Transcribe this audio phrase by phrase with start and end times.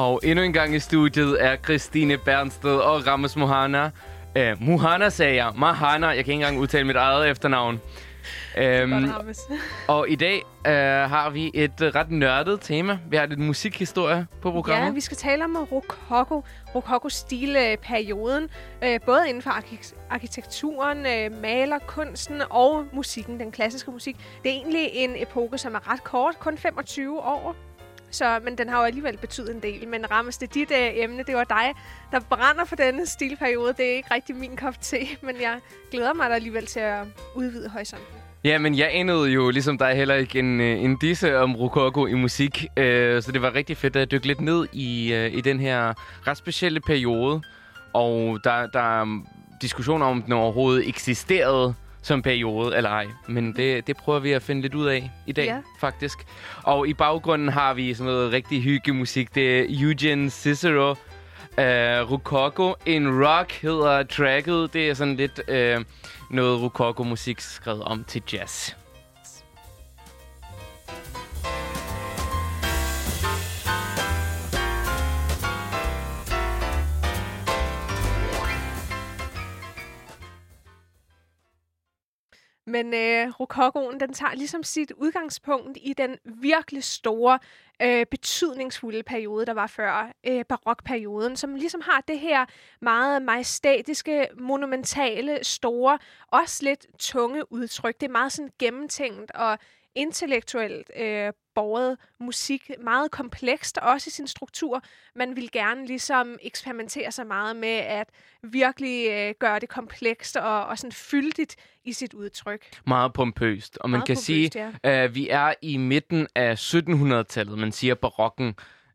[0.00, 3.90] Og endnu en gang i studiet er Christine Bernsted og Rammes Mohana.
[4.36, 5.52] Uh, Mohana sagde jeg.
[5.56, 6.06] Mahana.
[6.06, 7.80] Jeg kan ikke engang udtale mit eget efternavn.
[8.56, 9.38] Rammes.
[9.88, 12.98] og i dag uh, har vi et uh, ret nørdet tema.
[13.10, 14.86] Vi har lidt musikhistorie på programmet.
[14.86, 18.48] Ja, vi skal tale om rokoko, rokoko-stilperioden,
[18.84, 24.16] øh, både inden for arki- arkitekturen, øh, malerkunsten og musikken, den klassiske musik.
[24.42, 27.69] Det er egentlig en epoke, som er ret kort, kun 25 år.
[28.10, 29.88] Så, men den har jo alligevel betydet en del.
[29.88, 31.22] Men Rammes, det er dit øh, emne.
[31.22, 31.72] Det var dig,
[32.12, 33.72] der brænder for denne stilperiode.
[33.76, 35.58] Det er ikke rigtig min kop te, men jeg
[35.90, 38.20] glæder mig da alligevel til at udvide horisonten.
[38.44, 42.06] Ja, men jeg anede jo ligesom dig heller ikke en, øh, en disse om rokoko
[42.06, 45.40] i musik, øh, så det var rigtig fedt at dykke lidt ned i, øh, i
[45.40, 45.94] den her
[46.26, 47.42] ret specielle periode.
[47.92, 49.22] Og der, der er
[49.62, 53.06] diskussioner om, den overhovedet eksisterede som periode eller ej.
[53.28, 55.58] Men det, det prøver vi at finde lidt ud af i dag, Ja.
[55.80, 56.18] faktisk.
[56.62, 59.34] Og i baggrunden har vi sådan noget rigtig hyggemusik.
[59.34, 60.90] Det er Eugene Cicero.
[61.58, 61.64] Uh,
[62.12, 64.72] Rokoko in Rock hedder tracket.
[64.72, 65.84] Det er sådan lidt uh,
[66.30, 68.72] noget Rokoko-musik skrevet om til jazz.
[82.70, 87.38] Men øh, rokokoen, den tager ligesom sit udgangspunkt i den virkelig store,
[87.82, 92.46] øh, betydningsfulde periode, der var før øh, barokperioden, som ligesom har det her
[92.80, 95.98] meget majestætiske, monumentale, store,
[96.28, 98.00] også lidt tunge udtryk.
[98.00, 99.58] Det er meget sådan gennemtænkt og
[99.94, 104.82] intellektuelt øh, borget musik, meget komplekst, også i sin struktur.
[105.14, 108.08] Man vil gerne ligesom eksperimentere sig meget med at
[108.42, 112.66] virkelig øh, gøre det komplekst og, og sådan fyldigt i sit udtryk.
[112.86, 113.78] Meget pompøst.
[113.78, 115.04] Og man Meget kan pompøst, sige, ja.
[115.04, 117.58] uh, vi er i midten af 1700-tallet.
[117.58, 118.48] Man siger, barokken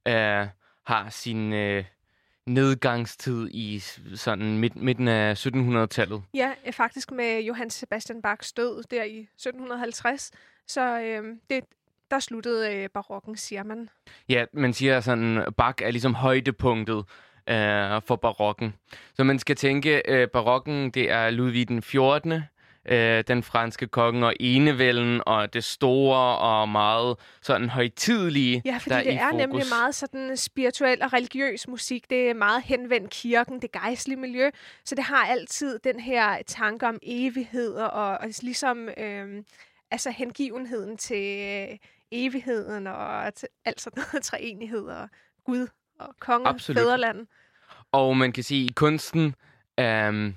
[0.10, 0.14] uh,
[0.86, 1.84] har sin uh,
[2.46, 3.80] nedgangstid i
[4.16, 6.24] sådan midt, midten af 1700-tallet.
[6.34, 10.32] Ja, øh, faktisk med Johann Sebastian Bachs død der i 1750.
[10.68, 11.64] Så øh, det,
[12.12, 13.90] der sluttede øh, barokken, siger man.
[14.30, 16.98] Ja, man siger sådan, Bach er ligesom højdepunktet
[17.50, 18.74] øh, for barokken.
[19.14, 22.31] Så man skal tænke, øh, barokken, det er Ludvig den 14.,
[22.90, 28.90] øh, den franske konge og enevælden, og det store og meget sådan højtidelige, Ja, fordi
[28.90, 29.38] der er det i er fokus.
[29.38, 32.09] nemlig meget sådan spirituel og religiøs musik.
[32.09, 34.50] Det er meget henvendt kirken, det gejstlige miljø.
[34.86, 39.44] Så det har altid den her tanke om evighed og, og ligesom øh,
[39.91, 41.78] altså hengivenheden til øh,
[42.12, 45.09] evigheden og til alt sådan noget treenighed og
[45.44, 45.68] Gud
[46.00, 46.79] og konge, Absolut.
[46.79, 47.28] fædreland.
[47.91, 49.35] Og man kan sige, at i kunsten
[49.79, 50.35] øhm,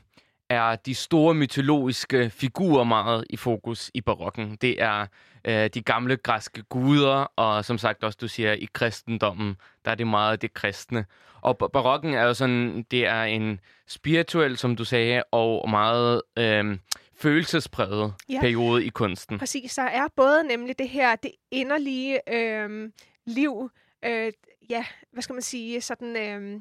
[0.49, 4.57] er de store mytologiske figurer meget i fokus i barokken.
[4.61, 5.07] Det er
[5.45, 9.95] øh, de gamle græske guder, og som sagt også, du siger, i kristendommen, der er
[9.95, 11.05] det meget det kristne.
[11.41, 16.23] Og ba- barokken er jo sådan, det er en spirituel, som du sagde, og meget
[16.39, 16.81] øhm,
[17.19, 18.41] følelsespræget Ja.
[18.41, 19.39] periode i kunsten.
[19.39, 22.91] Præcis, der er både nemlig det her, det inderlige øh,
[23.27, 23.71] liv,
[24.05, 24.33] øh,
[24.71, 26.61] ja, hvad skal man sige, sådan øh,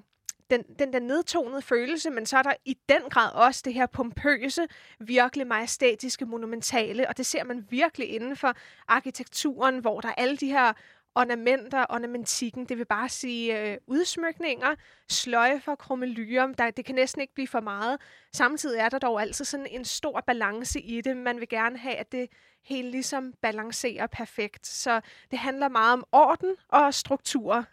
[0.51, 3.85] den, den der nedtonede følelse, men så er der i den grad også det her
[3.85, 4.61] pompøse,
[4.99, 8.53] virkelig majestætiske, monumentale, og det ser man virkelig inden for
[8.87, 10.73] arkitekturen, hvor der er alle de her
[11.17, 14.75] ornamenter, ornamentikken, det vil bare sige øh, udsmykninger,
[15.09, 17.97] sløjfer, krummelyer, der, det kan næsten ikke blive for meget.
[18.33, 21.17] Samtidig er der dog altid sådan en stor balance i det.
[21.17, 22.27] Man vil gerne have, at det
[22.65, 24.67] hele ligesom balancerer perfekt.
[24.67, 27.65] Så det handler meget om orden og struktur.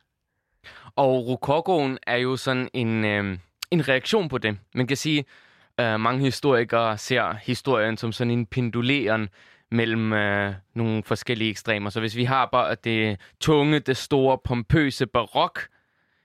[0.96, 3.38] Og rokokoen er jo sådan en, øh,
[3.70, 4.58] en reaktion på det.
[4.74, 5.24] Man kan sige,
[5.80, 9.28] øh, mange historikere ser historien som sådan en penduleren
[9.70, 11.90] mellem øh, nogle forskellige ekstremer.
[11.90, 15.60] Så hvis vi har bare det tunge, det store, pompøse barok,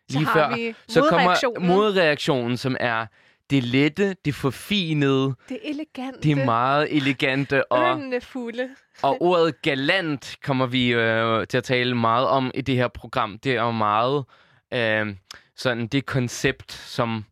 [0.09, 3.05] lige så før, så kommer modreaktionen, som er
[3.49, 5.35] det lette, det forfinede.
[5.49, 6.19] Det elegante.
[6.23, 7.71] Det er meget elegante.
[7.71, 8.69] Og, fulde.
[9.03, 13.39] og ordet galant kommer vi øh, til at tale meget om i det her program.
[13.43, 14.25] Det er jo meget
[14.73, 15.15] øh,
[15.55, 17.25] sådan det koncept, som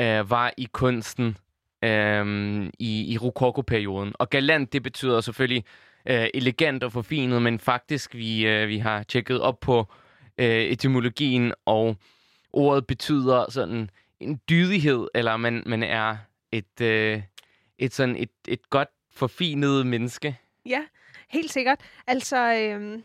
[0.00, 1.36] øh, var i kunsten
[1.82, 4.12] øh, i, i rokoko-perioden.
[4.18, 5.64] Og galant, det betyder selvfølgelig
[6.06, 9.86] øh, elegant og forfinet, men faktisk, vi, øh, vi har tjekket op på
[10.38, 11.96] øh, etymologien, og
[12.52, 13.90] ordet betyder sådan
[14.20, 16.16] en dydighed, eller man, man er
[16.52, 17.22] et, øh,
[17.78, 20.38] et, sådan et, et godt forfinet menneske.
[20.66, 20.80] Ja,
[21.28, 21.80] helt sikkert.
[22.06, 22.98] Altså, øh,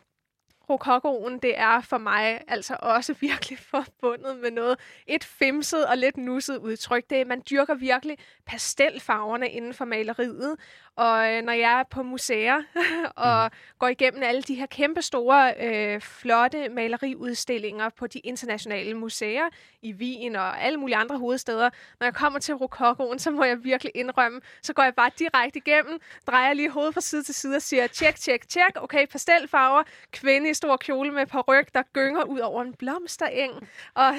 [0.70, 6.18] rokokoen, det er for mig altså også virkelig forbundet med noget, et femset og lidt
[6.18, 7.10] nusset udtryk.
[7.10, 10.58] Det er, man dyrker virkelig pastelfarverne inden for maleriet,
[10.98, 12.56] og øh, når jeg er på museer
[13.16, 13.58] og mm.
[13.80, 19.44] går igennem alle de her kæmpe store, øh, flotte maleriudstillinger på de internationale museer
[19.82, 23.64] i Wien og alle mulige andre hovedsteder, når jeg kommer til rokokoen, så må jeg
[23.64, 27.56] virkelig indrømme, så går jeg bare direkte igennem, drejer lige hovedet fra side til side
[27.56, 31.84] og siger, tjek, tjek, tjek, okay, pastelfarver, kvinde i stor kjole med par ryg, der
[31.94, 33.70] gynger ud over en blomstereng.
[33.94, 34.14] Og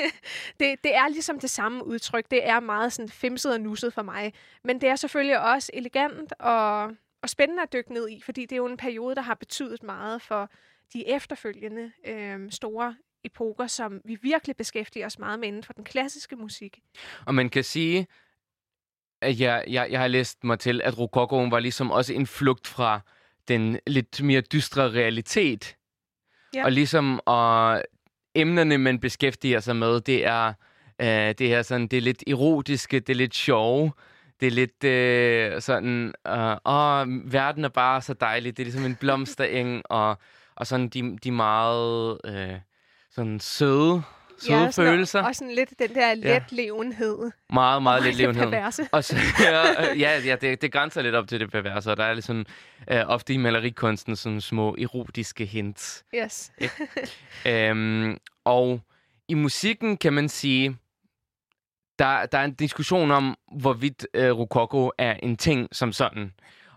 [0.60, 2.30] det, det er ligesom det samme udtryk.
[2.30, 4.32] Det er meget sådan femset og nusset for mig.
[4.64, 6.84] Men det er selvfølgelig også elegant og,
[7.22, 9.82] og spændende at dykke ned i, fordi det er jo en periode, der har betydet
[9.82, 10.50] meget for
[10.92, 15.84] de efterfølgende øh, store epoker, som vi virkelig beskæftiger os meget med inden for den
[15.84, 16.78] klassiske musik.
[17.26, 18.06] Og man kan sige,
[19.20, 22.66] at jeg, jeg, jeg har læst mig til, at rokokoen var ligesom også en flugt
[22.66, 23.00] fra
[23.48, 25.76] den lidt mere dystre realitet.
[26.54, 26.64] Ja.
[26.64, 27.82] Og ligesom og
[28.34, 30.52] emnerne, man beskæftiger sig med, det er
[31.00, 33.92] øh, det her sådan, det er lidt erotiske, det er lidt sjove,
[34.40, 38.84] det er lidt øh, sådan, øh, åh, verden er bare så dejlig, det er ligesom
[38.84, 40.18] en blomstereng, og,
[40.56, 42.54] og sådan de, de meget øh,
[43.10, 44.02] sådan søde
[44.38, 45.22] søde ja, sådan, følelser.
[45.22, 47.18] Og sådan lidt den der letlevenhed.
[47.22, 47.54] Ja.
[47.54, 48.52] Meget, meget letlevenhed.
[48.92, 52.04] Og så, ja, ja, ja det, det grænser lidt op til det perverse, og der
[52.04, 52.46] er ligesom
[52.90, 56.04] øh, ofte i malerikunsten sådan små erotiske hints.
[56.14, 56.52] Yes.
[57.46, 58.80] øhm, og
[59.28, 60.76] i musikken kan man sige,
[61.98, 66.32] der, der er en diskussion om, hvorvidt øh, rokoko er en ting som sådan.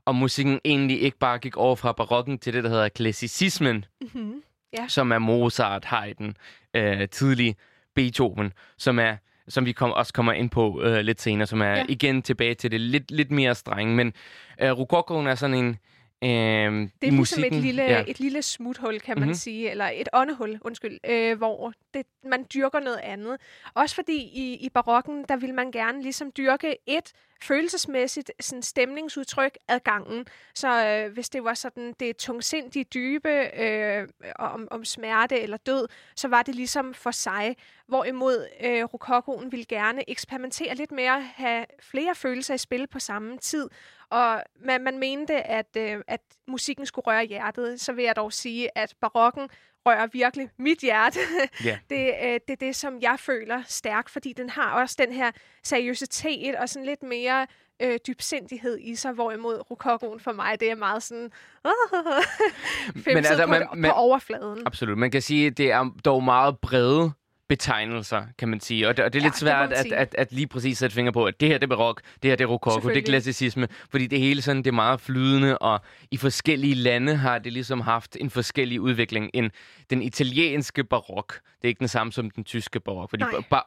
[0.05, 3.85] Og musikken egentlig ikke bare gik over fra barokken til det, der hedder klassicismen.
[4.01, 4.41] Mm-hmm
[4.77, 4.87] ja.
[4.87, 6.29] som er Mozart, Haydn,
[6.73, 7.55] øh, tidlig
[7.95, 9.15] Beethoven, som er
[9.47, 11.85] som vi kom, også kommer ind på øh, lidt senere, som er ja.
[11.89, 13.95] igen tilbage til det lidt, lidt mere strenge.
[13.95, 14.13] Men
[14.61, 15.77] øh, rokokoen er sådan en,
[16.23, 18.03] Øh, det er ligesom musikken, et lille, ja.
[18.07, 19.33] et lille smuthul, kan man mm-hmm.
[19.33, 23.37] sige, eller et åndehul, undskyld, øh, hvor det, man dyrker noget andet.
[23.73, 29.57] Også fordi i, i barokken, der vil man gerne ligesom dyrke et følelsesmæssigt sådan stemningsudtryk
[29.67, 30.25] ad gangen.
[30.55, 34.07] Så øh, hvis det var sådan det tungsindige dybe øh,
[34.39, 37.55] om, om smerte eller død, så var det ligesom for sig.
[37.87, 43.37] Hvorimod øh, rokokoen ville gerne eksperimentere lidt mere, have flere følelser i spil på samme
[43.37, 43.69] tid.
[44.09, 47.81] Og man, man mente, at, øh, at musikken skulle røre hjertet.
[47.81, 49.49] Så vil jeg dog sige, at barokken
[49.85, 51.19] rører virkelig mit hjerte.
[51.65, 51.77] Yeah.
[51.89, 55.31] det, øh, det er det, som jeg føler stærkt, fordi den har også den her
[55.63, 57.47] seriøsitet og sådan lidt mere
[57.81, 61.31] øh, dybsindighed i sig, hvorimod rokokoen for mig, det er meget sådan
[63.05, 64.63] men altså, man, på, man, på overfladen.
[64.65, 64.97] Absolut.
[64.97, 67.11] Man kan sige, at det er dog meget brede
[67.51, 68.87] betegnelser, kan man sige.
[68.87, 71.11] Og det, og det er ja, lidt svært at, at, at lige præcis sætte finger
[71.11, 73.67] på, at det her det er barok, det her det er rokoko, det er klassicisme,
[73.89, 75.81] fordi det hele sådan, det er meget flydende, og
[76.11, 79.29] i forskellige lande har det ligesom haft en forskellig udvikling.
[79.33, 79.51] En,
[79.89, 83.23] den italienske barok, det er ikke den samme som den tyske barok, fordi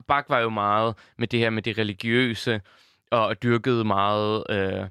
[0.08, 2.60] Bach var jo meget med det her med det religiøse,
[3.10, 4.86] og dyrkede meget øh,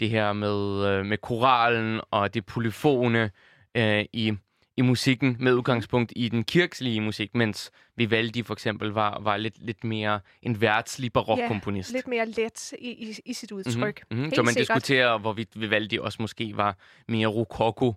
[0.00, 3.30] det her med, øh, med koralen og det polyfone
[3.76, 4.32] øh, i
[4.76, 9.54] i musikken med udgangspunkt i den kirkelige musik, mens Vivaldi for eksempel var, var lidt,
[9.58, 11.92] lidt mere en værtslig barokkomponist.
[11.92, 14.02] Ja, lidt mere let i, i, i sit udtryk.
[14.10, 14.18] Mm-hmm.
[14.18, 14.34] Mm-hmm.
[14.34, 14.76] Så man sikkert.
[14.76, 16.76] diskuterer, hvorvidt Vivaldi også måske var
[17.08, 17.94] mere rokoko,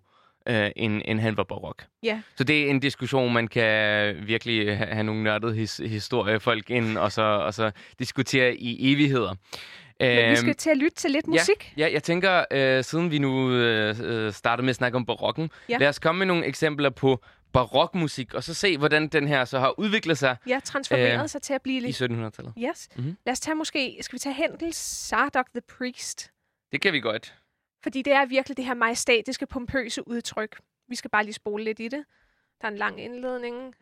[0.48, 1.86] øh, end, end han var barok.
[2.04, 2.22] Ja.
[2.36, 6.98] Så det er en diskussion, man kan virkelig have, have nogle nørdede his, historiefolk ind,
[6.98, 9.36] og så, og så diskutere i evigheder.
[10.00, 11.74] Men vi skal øhm, til at lytte til lidt musik.
[11.78, 15.06] Ja, ja jeg tænker, øh, siden vi nu øh, øh, starter med at snakke om
[15.06, 15.78] barokken, ja.
[15.78, 19.60] lad os komme med nogle eksempler på barokmusik, og så se, hvordan den her så
[19.60, 22.02] har udviklet sig Ja, transformeret Øh, sig til at blive i lidt...
[22.02, 22.54] 1700-tallet.
[22.58, 22.90] Yes.
[22.96, 23.18] Mhm.
[23.26, 23.98] Lad os tage måske...
[24.02, 26.32] Skal vi tage Hendels Sardok the Priest?
[26.72, 27.36] Det kan vi godt.
[27.84, 30.60] Fordi det er virkelig det her majestatiske, pompøse udtryk.
[30.90, 32.04] Vi skal bare lige spole lidt i det.
[32.62, 33.76] Der er en lang indledning.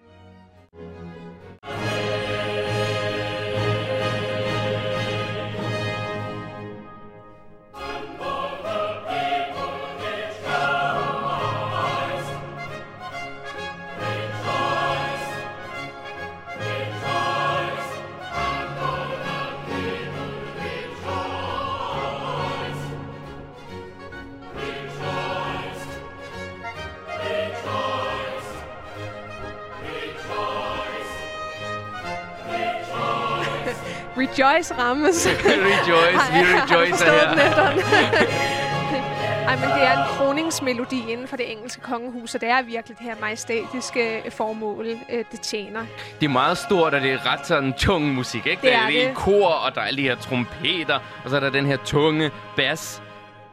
[34.32, 35.28] Rejoice rammes.
[35.46, 37.72] rejoice, vi rejoicer den her.
[39.48, 42.98] Ej, men det er en kroningsmelodi inden for det engelske kongehus, og det er virkelig
[42.98, 45.86] det her majestætiske øh, formål, øh, det tjener.
[46.20, 48.62] Det er meget stort, og det er ret sådan tung musik, ikke?
[48.62, 49.16] Det der er det er det.
[49.18, 53.02] kor, og der er de her trompeter, og så er der den her tunge bas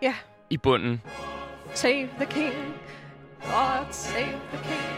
[0.02, 0.14] Ja.
[0.50, 1.02] i bunden.
[1.74, 2.54] Save the king.
[3.42, 4.93] God save the king.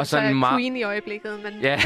[0.00, 1.80] Og så er meget- Queen i øjeblikket, men Ja,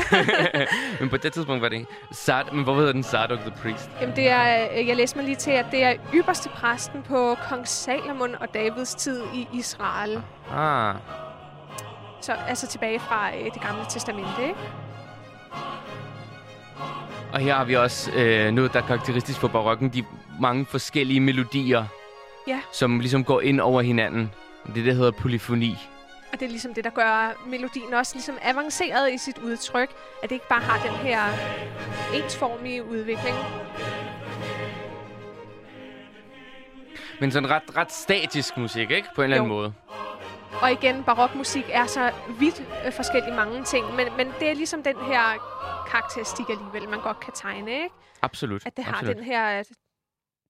[1.00, 1.90] men på det tidspunkt var det ikke.
[2.12, 3.90] Sard, men hvorfor hedder den Sarduk the Priest?
[4.00, 7.37] Jamen, det er, øh, jeg læste mig lige til, at det er ypperste præsten på
[7.49, 10.23] kong Salomon og Davids tid i Israel.
[10.54, 10.94] Ah,
[12.21, 14.54] Så altså tilbage fra øh, det gamle testamente, ikke?
[17.33, 19.88] og her har vi også øh, noget, der er karakteristisk for barokken.
[19.88, 20.04] De
[20.40, 21.85] mange forskellige melodier,
[22.49, 22.61] Ja.
[22.73, 24.30] som ligesom går ind over hinanden.
[24.75, 25.76] Det, der hedder polyfoni.
[26.34, 29.90] Og det er ligesom det, der gør melodien også ligesom avanceret i sit udtryk.
[30.22, 31.22] At det ikke bare har den her
[32.22, 33.36] ensformige udvikling.
[37.20, 39.08] Men sådan ret, ret statisk musik, ikke?
[39.14, 39.56] På en eller anden Jo.
[39.56, 39.74] måde.
[40.62, 43.94] Og igen, barokmusik er så vidt øh, forskellige mange ting.
[43.94, 45.22] Men, men det er ligesom den her
[45.90, 47.94] karakteristik alligevel, man godt kan tegne, ikke?
[48.22, 48.66] Absolut.
[48.66, 49.16] At det har absolut.
[49.16, 49.64] den her øh,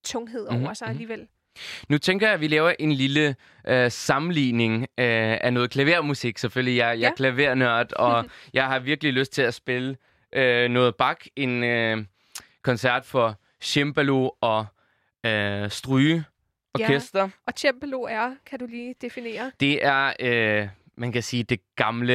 [0.05, 0.91] tunghed Mhm, over sig mhm.
[0.91, 1.29] alligevel.
[1.89, 3.37] Nu tænker jeg, at vi laver en lille
[3.69, 4.87] øh, sammenligning øh,
[5.41, 6.39] af noget klavermusik.
[6.39, 7.15] Selvfølgelig, jeg, jeg er Ja.
[7.17, 9.97] klavernørd, og jeg har virkelig lyst til at spille
[10.33, 11.27] øh, noget Bach.
[11.37, 12.05] En øh,
[12.63, 14.67] koncert for cembalo og
[15.27, 16.25] øh, stryge
[16.75, 17.29] orkester.
[17.47, 19.53] Og cembalo er, kan du lige definere?
[19.61, 22.15] Det er, øh, man kan sige, det gamle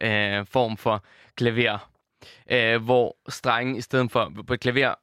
[0.00, 1.04] øh, form for
[1.36, 1.90] klaver.
[2.50, 4.94] Øh, hvor strengen i stedet for, på et klaver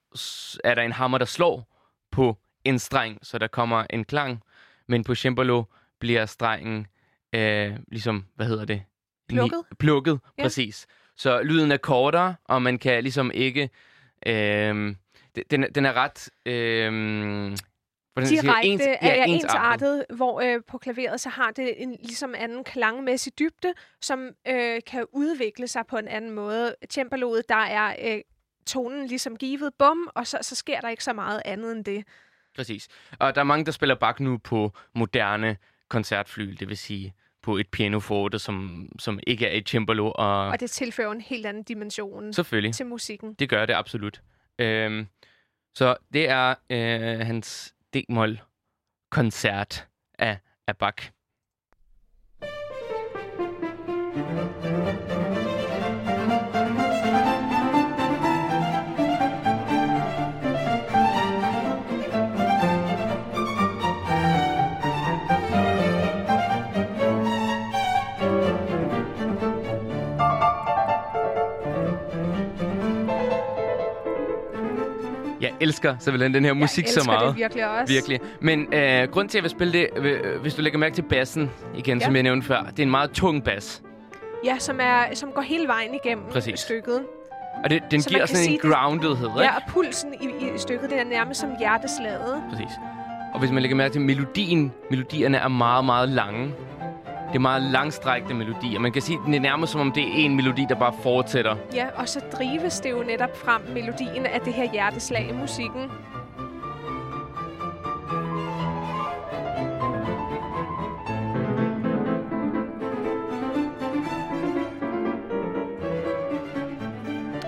[0.63, 1.67] er der en hammer, der slår
[2.11, 4.43] på en streng, så der kommer en klang.
[4.87, 5.63] Men på cembalo
[5.99, 6.87] bliver strengen
[7.35, 8.83] øh, ligesom, hvad hedder det?
[9.31, 9.63] Ni- Plukket.
[9.79, 10.43] Plukket, Ja.
[10.43, 10.87] præcis.
[11.17, 13.69] Så lyden er kortere, og man kan ligesom ikke...
[14.27, 14.95] Øh,
[15.51, 16.29] den, er- den er ret...
[16.45, 16.91] Øh,
[18.13, 18.29] hvordan?
[18.29, 19.33] Direkte Ens- er ja, ensartet.
[19.33, 24.81] ensartet, hvor øh, på klaveret så har det en ligesom anden klangmæssig dybde, som øh,
[24.87, 26.75] kan udvikle sig på en anden måde.
[26.91, 28.21] Cembaloet, der er øh,
[28.67, 32.03] tonen ligesom givet bum, og så, så sker der ikke så meget andet end det.
[32.55, 32.87] Præcis.
[33.19, 35.57] Og der er mange, der spiller Bach nu på moderne
[35.89, 40.11] koncertfly, det vil sige på et pianoforte, som, som ikke er et cembalo.
[40.15, 43.33] Og, Og det tilfører en helt anden dimension selvfølgelig, til musikken.
[43.33, 44.21] det gør det absolut.
[44.59, 45.07] Øhm,
[45.75, 48.39] så det er øh, hans D-mol
[49.11, 49.87] koncert
[50.19, 51.11] af, af Bach.
[54.05, 55.04] Jeg
[75.61, 77.27] elsker simpelthen den her musik jeg så elsker meget.
[77.27, 77.93] det virkelig også.
[77.93, 78.19] Virkelig.
[78.41, 81.01] Men øh, grund til, at jeg vil spille det, øh, hvis du lægger mærke til
[81.01, 82.05] bassen, igen, Ja.
[82.05, 83.81] som jeg nævnte før, det er en meget tung bas.
[84.45, 86.59] Ja, som, er, som går hele vejen igennem Præcis.
[86.59, 86.99] stykket.
[87.63, 89.41] Og det, den Så giver sådan en groundedhed, ikke?
[89.41, 92.43] Ja, og pulsen i, i stykket, det er nærmest som hjerteslaget.
[92.49, 92.71] Præcis.
[93.33, 96.53] Og hvis man lægger mærke til melodien, melodierne er meget, meget lange.
[97.35, 98.79] Det er meget langstrækte melodier.
[98.79, 100.93] Man kan sige, at det er nærmest som om det er en melodi, der bare
[101.03, 101.55] fortsætter.
[101.73, 105.91] Ja, og så drives det jo netop frem melodien af det her hjerteslag i musikken.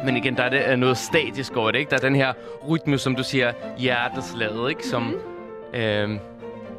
[0.05, 1.89] Men igen, der er det øh, noget statisk over det, ikke?
[1.89, 2.33] Der er den her
[2.69, 4.87] rytme, som du siger, hjerteslaget, ikke?
[4.87, 5.79] Som, Mhm.
[5.79, 6.19] øhm,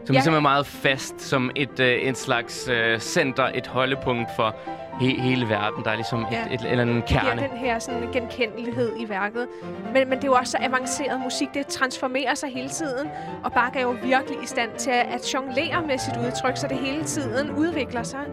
[0.09, 0.19] Som ja.
[0.19, 4.55] ligesom er meget fast, som et øh, en slags øh, center, et holdepunkt for
[4.93, 5.85] he- hele verden.
[5.85, 6.47] Der er ligesom ja.
[6.47, 7.43] et, et, et eller andet kerne.
[7.43, 9.47] Ja, den her sådan, genkendelighed i værket.
[9.93, 11.49] Men, men det er jo også så avanceret musik.
[11.55, 13.09] Det transformerer sig hele tiden.
[13.45, 16.67] Og Bach er jo virkelig i stand til at, at jonglere med sit udtryk, så
[16.69, 18.25] det hele tiden udvikler sig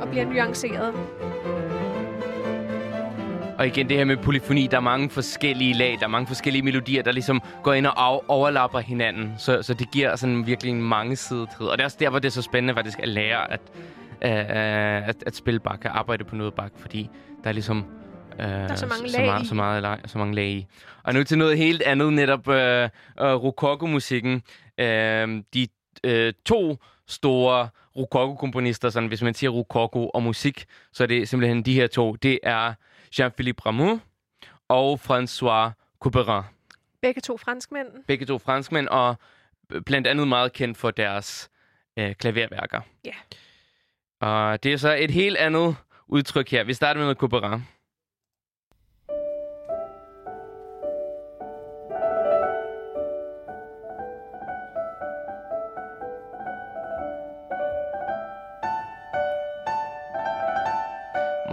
[0.00, 0.94] og bliver nuanceret.
[3.58, 6.62] Og igen, det her med polyfoni, der er mange forskellige lag, der er mange forskellige
[6.62, 9.34] melodier, der ligesom går ind og overlapper hinanden.
[9.38, 11.66] Så, så det giver sådan virkelig en mangesidighed.
[11.66, 13.60] Og det er også der, hvor det er så spændende faktisk at lære at,
[14.24, 17.10] uh, at, at spille bak, at arbejde på noget bak, fordi
[17.44, 17.84] der er ligesom
[18.38, 20.66] der er så mange så, lag meget, så, meget, lag, så mange lag i.
[21.02, 24.42] Og nu til noget helt andet, netop uh, uh, rococo-musikken.
[24.78, 24.84] Uh,
[25.54, 25.68] de
[26.06, 26.12] uh,
[26.44, 31.74] to store rococo-komponister, sådan, hvis man siger rococo og musik, så er det simpelthen de
[31.74, 32.14] her to.
[32.14, 32.72] Det er
[33.14, 34.00] Jean-Philippe Rameau
[34.68, 36.42] og François Couperin.
[37.02, 37.86] Begge to franskmænd.
[38.06, 39.16] Begge to franskmænd, og
[39.86, 41.50] blandt andet meget kendt for deres
[41.98, 42.80] øh, klaverværker.
[43.04, 43.14] Ja.
[44.20, 46.64] Og det er så et helt andet udtryk her.
[46.64, 47.62] Vi starter med Couperin.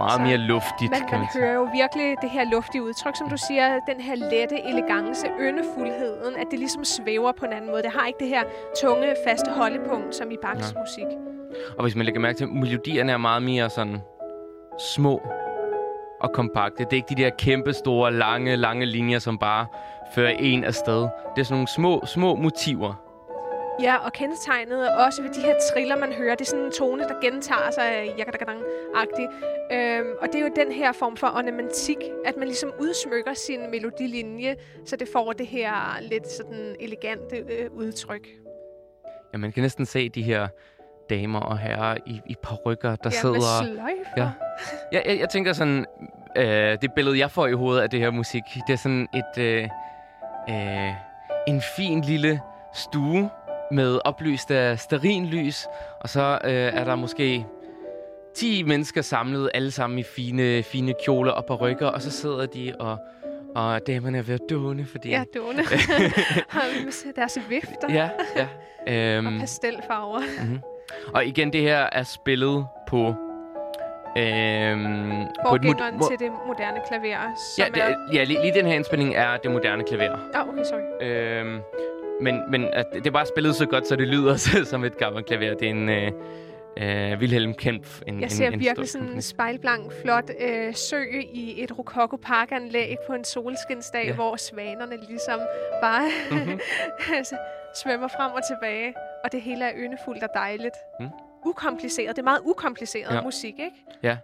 [0.08, 3.28] Meget mere luftigt, man, kan man man hører jo virkelig det her luftige udtryk, som
[3.28, 7.82] du siger, den her lette elegance, yndefuldheden, at det ligesom svæver på en anden måde.
[7.82, 8.42] Det har ikke det her
[8.82, 10.80] tunge, faste holdepunkt, som i Bachs ja.
[10.80, 11.10] musik.
[11.76, 14.00] Og hvis man lægger mærke til, at melodierne er meget mere sådan
[14.78, 15.22] små
[16.20, 16.84] og kompakte.
[16.84, 19.66] Det er ikke de der kæmpe store, lange, lange linjer, som bare
[20.14, 21.00] fører en afsted.
[21.02, 23.05] Det er sådan nogle små, små motiver,
[23.82, 26.34] Ja, og kendetegnet også ved de her triller, man hører.
[26.34, 29.30] Det er sådan en tone, der gentager sig jakadakadang-agtigt.
[29.72, 33.70] Øhm, og det er jo den her form for ornamentik, at man ligesom udsmykker sin
[33.70, 34.56] melodilinje,
[34.86, 38.28] så det får det her lidt sådan elegante øh, udtryk.
[39.32, 40.48] Ja, man kan næsten se de her
[41.10, 43.62] damer og herrer i, i parrykker, der ja, sidder...
[43.62, 44.10] med sløjfer.
[44.16, 44.30] Ja,
[44.92, 45.86] ja jeg, jeg tænker sådan,
[46.36, 49.42] øh, det billede, jeg får i hovedet af det her musik, det er sådan et...
[49.42, 49.68] Øh,
[50.50, 50.92] øh,
[51.46, 52.40] en fin lille
[52.74, 53.30] stue,
[53.72, 55.66] med oplyst af sterinlys,
[56.00, 57.46] og så øh, er der måske
[58.34, 62.74] 10 mennesker samlet, alle sammen i fine, fine kjoler og parrykker, og så sidder de
[62.80, 62.98] og
[63.56, 65.08] og damerne er ved at dåne, fordi...
[65.08, 65.62] Ja, dåne.
[66.48, 66.62] Har
[67.16, 67.88] deres vifter.
[67.88, 68.48] Ja, ja.
[68.88, 70.20] Øhm, og pastelfarver.
[70.20, 70.60] Mm-hmm.
[71.14, 73.14] Og igen, det her er spillet på...
[74.18, 77.34] Øhm, på til det moderne klaver.
[77.58, 77.94] Ja, det, er...
[78.12, 80.18] ja lige, lige den her indspilning er det moderne klaver.
[80.34, 81.06] Ah, okay, sorry.
[81.06, 81.60] Øhm,
[82.20, 84.36] men, men at det er bare spillet så godt, så det lyder
[84.70, 85.54] som et gammelt klaver.
[85.54, 86.12] Det er en øh,
[86.76, 88.02] øh, Wilhelm Kempf.
[88.06, 91.02] En, jeg ser en, en virkelig sådan en spejlblank, flot øh, sø
[91.32, 94.14] i et rococo parkanlæg på en solskinsdag, ja.
[94.14, 95.40] hvor svanerne ligesom
[95.82, 96.60] bare mm-hmm.
[97.82, 98.94] svømmer frem og tilbage.
[99.24, 100.74] Og det hele er ynefuldt og dejligt.
[101.00, 101.08] Mm.
[101.46, 102.16] Ukompliceret.
[102.16, 103.22] Det er meget ukompliceret ja.
[103.22, 103.76] musik, ikke?
[104.02, 104.16] Ja.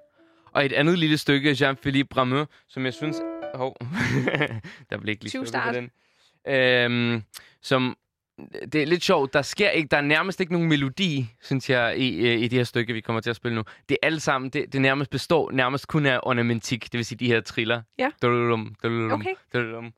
[0.53, 3.17] Og et andet lille stykke af Jean-Philippe Rameau, som jeg synes...
[3.55, 3.77] Hov,
[4.91, 5.91] der blev ikke lige på den.
[6.49, 7.23] Øhm,
[7.63, 7.97] som
[8.73, 9.33] det er lidt sjovt.
[9.33, 12.65] Der sker ikke, der er nærmest ikke nogen melodi, synes jeg, i, i det her
[12.65, 13.63] stykke, vi kommer til at spille nu.
[13.89, 17.19] Det er alt sammen, det, det nærmest består nærmest kun af ornamentik, det vil sige
[17.19, 17.83] de her triller.
[17.99, 18.11] Ja.
[18.23, 19.35] Dululum, dululum, okay.
[19.55, 19.93] Dululum.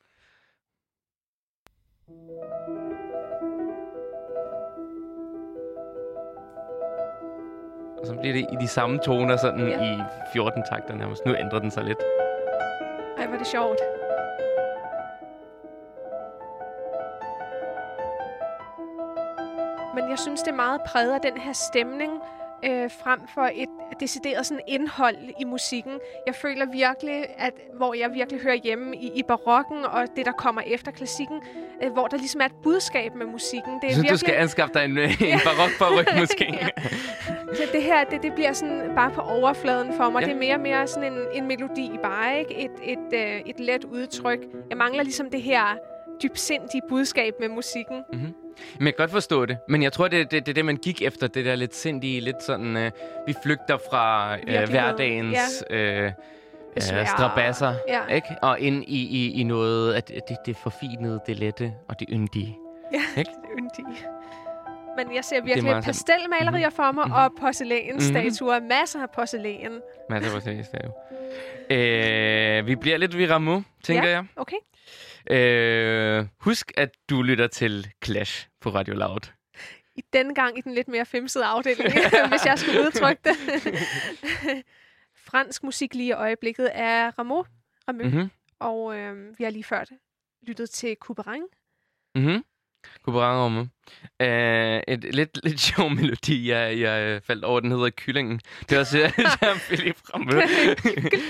[7.98, 9.96] Og så bliver det i de samme toner, sådan ja.
[9.96, 11.22] i 14 takter nærmest.
[11.27, 11.98] Nu ændrer den sig lidt.
[13.18, 14.03] Ej, hvor er det sjovt.
[19.94, 22.12] Men jeg synes, det er meget præget af den her stemning,
[22.64, 23.68] øh, frem for et
[24.00, 25.92] decideret sådan indhold i musikken.
[26.26, 30.33] Jeg føler virkelig, at hvor jeg virkelig hører hjemme i, i barokken og det, der
[30.33, 31.40] kommer efter klassikken,
[31.83, 33.74] øh, hvor der ligesom er et budskab med musikken.
[33.74, 34.12] Det er jeg synes, virkelig...
[34.12, 36.46] du skal anskaffe dig en, en barok barock måske.
[36.62, 36.68] ja.
[37.54, 40.20] Så det her, det, det bliver sådan bare på overfladen for mig.
[40.20, 40.26] Ja.
[40.26, 42.54] Det er mere og mere sådan en, en melodi bare, ikke?
[42.64, 44.38] Et, et, et, øh, et let udtryk.
[44.70, 45.78] Jeg mangler ligesom det her
[46.22, 48.05] dybsindige budskab med musikken.
[48.12, 48.35] Mm-hmm.
[48.79, 49.59] Men jeg kan godt forstå det.
[49.68, 51.27] Men jeg tror, det er det, det, det, man gik efter.
[51.27, 52.77] Det der lidt sindige, lidt sådan...
[52.77, 52.90] Øh,
[53.27, 55.64] vi flygter fra øh, hverdagens...
[55.70, 55.77] Ja.
[55.77, 56.12] Øh,
[56.77, 58.07] øh, strabasser, ja.
[58.07, 58.29] ikke?
[58.42, 62.59] Og ind i, i, i noget at det, det forfinede, det lette og det yndige.
[62.92, 63.31] Ja, ikke?
[63.42, 63.96] det yndige.
[64.96, 66.76] Men jeg ser virkelig pastelmalerier mm-hmm.
[66.76, 67.12] for mig, mm-hmm.
[67.12, 68.59] og porcelænsstatuer.
[68.59, 68.68] Mm-hmm.
[68.68, 69.80] Masser af porcelæn.
[70.11, 70.92] Masser af porcelænsstatuer.
[71.70, 74.26] øh, vi bliver lidt ved tænker ja, jeg.
[74.37, 74.57] okay.
[75.30, 79.30] Øh, husk, at du lytter til Clash på Radio Loud.
[79.96, 81.92] I denne gang i den lidt mere femsede afdeling,
[82.30, 83.37] hvis jeg skulle udtrykke det.
[85.28, 87.44] Fransk musik lige i øjeblikket er Rameau.
[87.88, 88.09] Rameau.
[88.09, 88.30] Mm-hmm.
[88.59, 89.85] Og øh, vi har lige før
[90.42, 91.42] lyttet til Couperin.
[92.14, 92.44] Mm-hmm.
[93.04, 93.68] Couperin
[94.22, 94.26] Uh,
[94.88, 98.40] et lidt, lidt sjov melodi, jeg, jeg faldt over, den hedder Kyllingen.
[98.68, 98.98] Det er også
[99.42, 100.40] Jean-Philippe Ramø.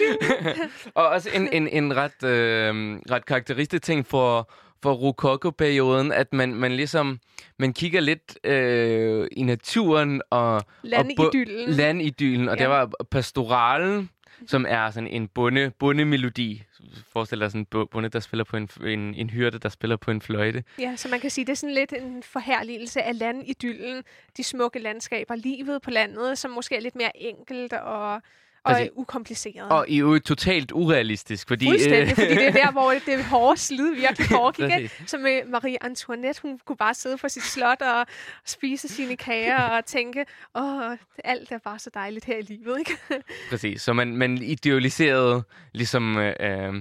[0.94, 6.54] og også en, en, en ret, øh, ret karakteristisk ting for, for Rococo-perioden, at man,
[6.54, 7.20] man ligesom
[7.58, 12.62] man kigger lidt øh, i naturen og landidyllen, og landidyllen og ja.
[12.62, 14.10] der var pastoralen,
[14.46, 16.62] som er sådan en bunde, bundemelodi.
[17.12, 20.10] Forestil dig sådan en bonde, der spiller på en, en, en hyrde, der spiller på
[20.10, 20.64] en fløjte.
[20.78, 24.02] Ja, så man kan sige, det er sådan lidt en forherligelse af landidyllen,
[24.36, 28.22] de smukke landskaber, livet på landet, som måske er lidt mere enkelt og
[28.64, 29.68] og altså, ukompliceret.
[29.68, 31.66] Og i jo totalt urealistisk, fordi...
[31.66, 34.90] Fuldstændig, fordi det er der, hvor det hårde slid virkelig foregik.
[35.06, 38.06] Så med Marie Antoinette, hun kunne bare sidde på sit slot og
[38.46, 40.24] spise sine kager og tænke,
[40.54, 42.98] åh, alt er bare så dejligt her i livet, ikke?
[43.50, 46.18] Præcis, så man, man idealiserede ligesom...
[46.18, 46.74] Øh,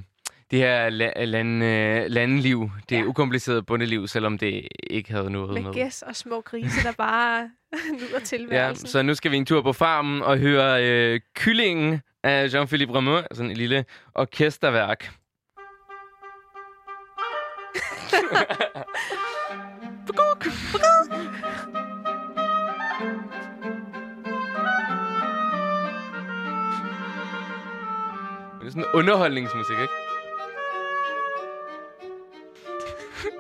[0.54, 3.04] det her la- land, øh, landliv, det ja.
[3.04, 5.62] ukomplicerede bundeliv, selvom det ikke havde noget med.
[5.62, 7.50] Med gæs og små grise, der bare
[8.00, 8.86] nyder tilværelsen.
[8.86, 12.94] Ja, så nu skal vi en tur på farmen og høre øh, Kyllingen af Jean-Philippe
[12.96, 13.86] Rameau, sådan et lille
[14.16, 15.10] orkesterværk.
[28.60, 29.94] Det er sådan underholdningsmusik, ikke?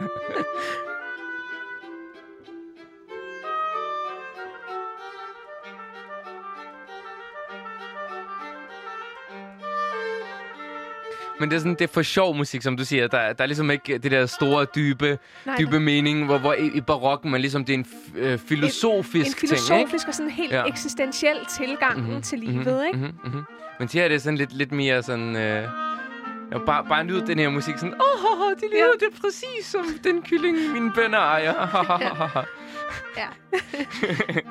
[11.39, 13.07] Men det er, sådan, det er for sjov musik, som du siger.
[13.07, 16.71] Der, der er ligesom ikke det der store, dybe, Nej, dybe mening, hvor, hvor i,
[16.75, 20.07] i barokken, man ligesom, det er en øh, filosofisk en, en ting, filosofisk ikke?
[20.07, 20.63] og sådan helt ja.
[20.63, 22.97] eksistentiel tilgang mm-hmm, til livet, mm-hmm, ikke?
[22.97, 23.43] Mm-hmm, mm-hmm.
[23.79, 25.35] Men her er det sådan lidt, lidt mere sådan...
[25.35, 25.82] Øh,
[26.51, 29.06] Ja, bare, bare nyd den her musik sådan, åh, oh, det lyder ja.
[29.06, 31.53] det præcis som den kylling, mine bønder ejer.
[33.17, 33.27] ja.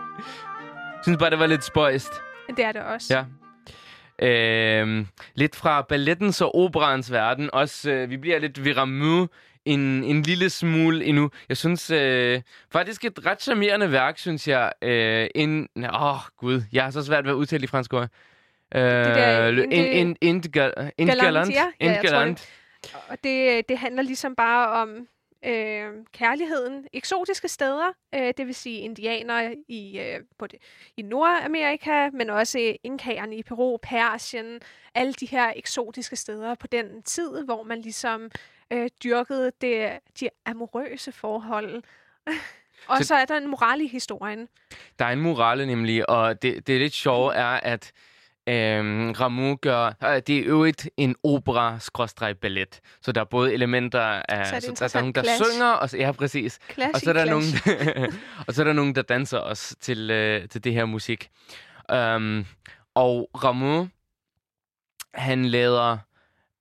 [1.03, 2.13] synes bare, det var lidt spøjst.
[2.57, 3.15] Det er det også.
[3.15, 3.25] Ja.
[4.27, 7.51] Øh, lidt fra ballettens og operans verden.
[7.53, 9.27] Også, øh, vi bliver lidt Viramu
[9.65, 11.31] en, en lille smule endnu.
[11.49, 14.73] Jeg synes øh, faktisk et ret charmerende værk, synes jeg.
[14.83, 18.09] Øh, en, åh, oh, gud, jeg har så svært ved at udtale i fransk ord.
[18.75, 19.17] Øh, det
[20.99, 21.55] Indgalant.
[21.55, 21.67] Ja,
[23.09, 25.09] Og det, det handler ligesom bare om
[25.45, 26.87] øh, kærligheden.
[26.93, 30.57] Eksotiske steder, øh, det vil sige indianere i, øh, både
[30.97, 34.61] i Nordamerika, men også inkagerne i Peru, Persien,
[34.95, 38.31] alle de her eksotiske steder på den tid, hvor man ligesom
[38.71, 41.83] øh, dyrkede det, de amorøse forhold.
[42.89, 44.49] og så, så er der en moral i historien.
[44.99, 47.93] Der er en morale nemlig, og det, det lidt sjove er, at
[48.49, 49.87] Øhm, Rameau gør...
[49.87, 52.81] Øh, det er øvrigt en opera-ballet.
[53.03, 54.47] Så der er både elementer af...
[54.47, 55.45] Så, så der, der er nogen, der clash.
[55.45, 56.59] synger, og så, ja, præcis.
[56.73, 57.45] Clash og så er der nogen,
[58.47, 61.31] og så er der nogen, der danser også til, øh, til det her musik.
[61.93, 62.47] Um,
[62.95, 63.89] og Rameau,
[65.15, 65.99] han lader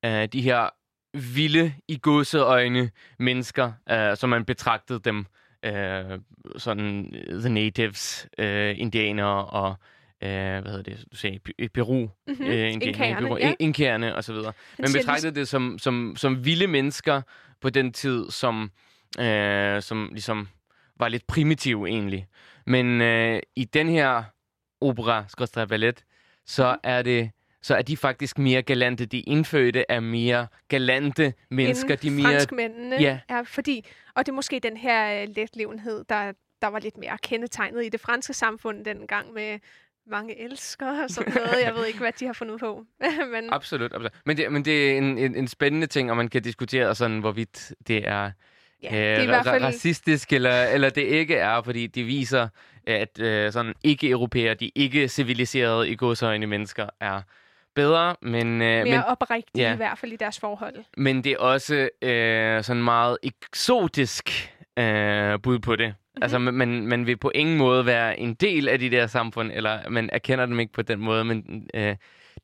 [0.05, 0.69] øh, de her
[1.13, 5.25] vilde i godseøjne mennesker, øh, som man betragtede dem,
[5.65, 6.19] øh,
[6.57, 9.75] sådan the natives, øh, indianere og
[10.21, 12.45] øh, hvad hedder det, du sagde, i Peru, mm-hmm.
[12.45, 12.73] øh,
[13.59, 14.13] inkærerne, ja.
[14.13, 14.53] og så videre.
[14.79, 17.21] Men betragtede det som, som, som vilde mennesker
[17.61, 18.71] på den tid, som,
[19.19, 20.47] øh, som ligesom
[20.99, 22.27] var lidt primitive egentlig.
[22.65, 24.23] Men øh, i den her
[24.81, 26.03] opera, skrådstræk ballet,
[26.45, 26.79] så mhm.
[26.83, 27.31] er det
[27.63, 29.05] så er de faktisk mere galante.
[29.05, 31.95] De indfødte er mere galante mennesker.
[31.95, 32.23] de mere...
[32.23, 33.19] franskmændene ja.
[33.29, 36.31] er, fordi, og det er måske den her uh, letlevenhed, der,
[36.61, 39.59] der var lidt mere kendetegnet i det franske samfund dengang med
[40.07, 41.63] mange elsker og sådan noget.
[41.63, 42.85] Jeg ved ikke, hvad de har fundet på.
[43.33, 43.53] men...
[43.53, 44.11] Absolut, absolut.
[44.25, 47.19] Men det, men det er en, en, en spændende ting, og man kan diskutere sådan,
[47.19, 48.31] hvorvidt det er,
[48.83, 49.63] ja, øh, det er i hvert fald...
[49.63, 52.47] racistisk, eller, eller det ikke er, fordi det viser,
[52.87, 57.21] at øh, sådan ikke-europæere, de ikke-civiliserede i godsøjne mennesker, er
[57.75, 58.47] bedre, men...
[58.47, 59.73] Øh, Mere men, oprigtige ja.
[59.73, 60.75] i hvert fald i deres forhold.
[60.97, 65.95] Men det er også øh, sådan meget eksotisk øh, bud på det.
[66.13, 66.23] Mm-hmm.
[66.23, 69.89] Altså, man, man vil på ingen måde være en del af de der samfund, eller
[69.89, 71.95] man erkender dem ikke på den måde, men øh,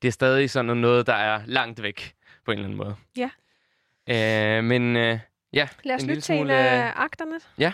[0.02, 2.96] det er stadig sådan noget, der er langt væk på en eller anden måde.
[3.16, 3.30] Ja.
[4.58, 5.18] Øh, men øh,
[5.52, 7.40] ja, Lad os lytte til en øh, akterne.
[7.58, 7.72] Ja.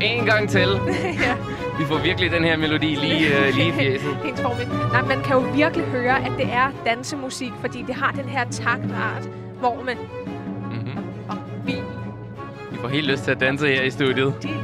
[0.00, 0.68] en gang til.
[1.26, 1.36] ja.
[1.78, 4.16] Vi får virkelig den her melodi lige, uh, lige i fjeset.
[4.24, 4.68] Helt formet.
[4.92, 8.44] Nej, man kan jo virkelig høre, at det er dansemusik, fordi det har den her
[8.50, 9.96] taktart, hvor man...
[10.70, 11.04] Mm-hmm.
[11.28, 11.74] Og vi...
[12.70, 14.34] Vi får helt lyst til at danse her i studiet.
[14.42, 14.48] De,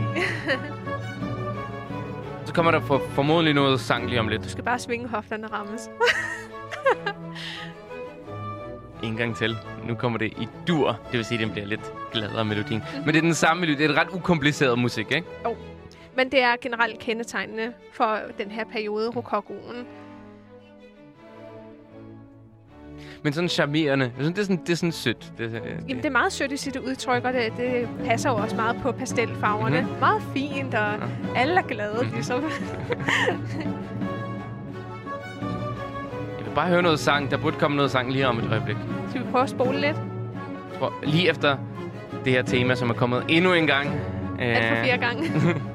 [2.47, 4.45] Så kommer der for, formodentlig noget sang lige om lidt.
[4.45, 5.89] du skal bare svinge hofterne rammes.
[9.05, 9.57] En gang til.
[9.89, 10.89] Nu kommer det i dur.
[11.11, 12.83] Det vil sige, at den bliver lidt gladere melodien.
[12.97, 13.79] Men det er den samme melodi.
[13.83, 15.27] Det er et ret ukompliceret musik, ikke?
[16.17, 19.87] Men det er generelt kendetegnende for den her periode, rokokoen.
[23.23, 24.13] Men sådan charmerende.
[24.19, 25.33] Det er sådan, det er sådan sødt.
[25.39, 28.37] Det, det, Jamen, det er meget sødt i sit udtryk, og det, det passer jo
[28.37, 29.77] også meget på pastelfarverne.
[29.77, 29.85] Mhm.
[29.87, 30.01] Mm-hmm.
[30.01, 30.95] Meget fint, og
[31.37, 32.03] alle er glade, Mhm.
[32.03, 32.15] mm-hmm.
[32.15, 32.45] ligesom.
[36.55, 37.31] Bare høre noget sang.
[37.31, 38.77] Der burde komme noget sang lige om et øjeblik.
[39.09, 39.97] Skal vi prøve at spole lidt?
[40.71, 41.57] Jeg tror, lige efter
[42.25, 44.01] det her tema, som er kommet endnu en gang.
[44.39, 45.23] Alt for øh, fire gange.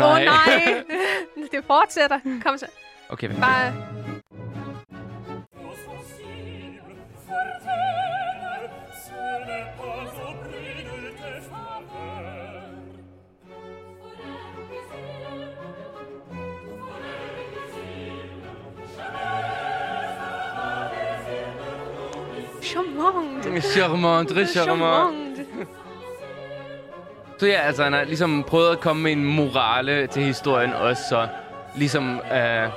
[0.00, 0.84] Åh oh, nej!
[1.52, 2.18] det fortsætter.
[2.44, 2.66] Kom så.
[3.08, 3.40] Okay, vent.
[3.40, 3.72] Bare...
[22.74, 23.64] Charmant.
[23.64, 25.38] Charmant, très charmant.
[27.38, 31.02] Så ja, altså han har ligesom prøvet at komme med en morale til historien også,
[31.08, 31.28] så
[31.76, 32.68] ligesom øh,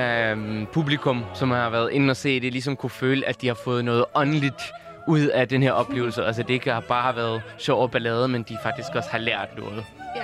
[0.00, 3.54] øh, publikum, som har været inde og se det, ligesom kunne føle, at de har
[3.54, 4.62] fået noget åndeligt
[5.08, 6.24] ud af den her oplevelse.
[6.24, 9.48] Altså det ikke bare har været sjov og ballade, men de faktisk også har lært
[9.58, 9.84] noget.
[10.16, 10.22] Ja.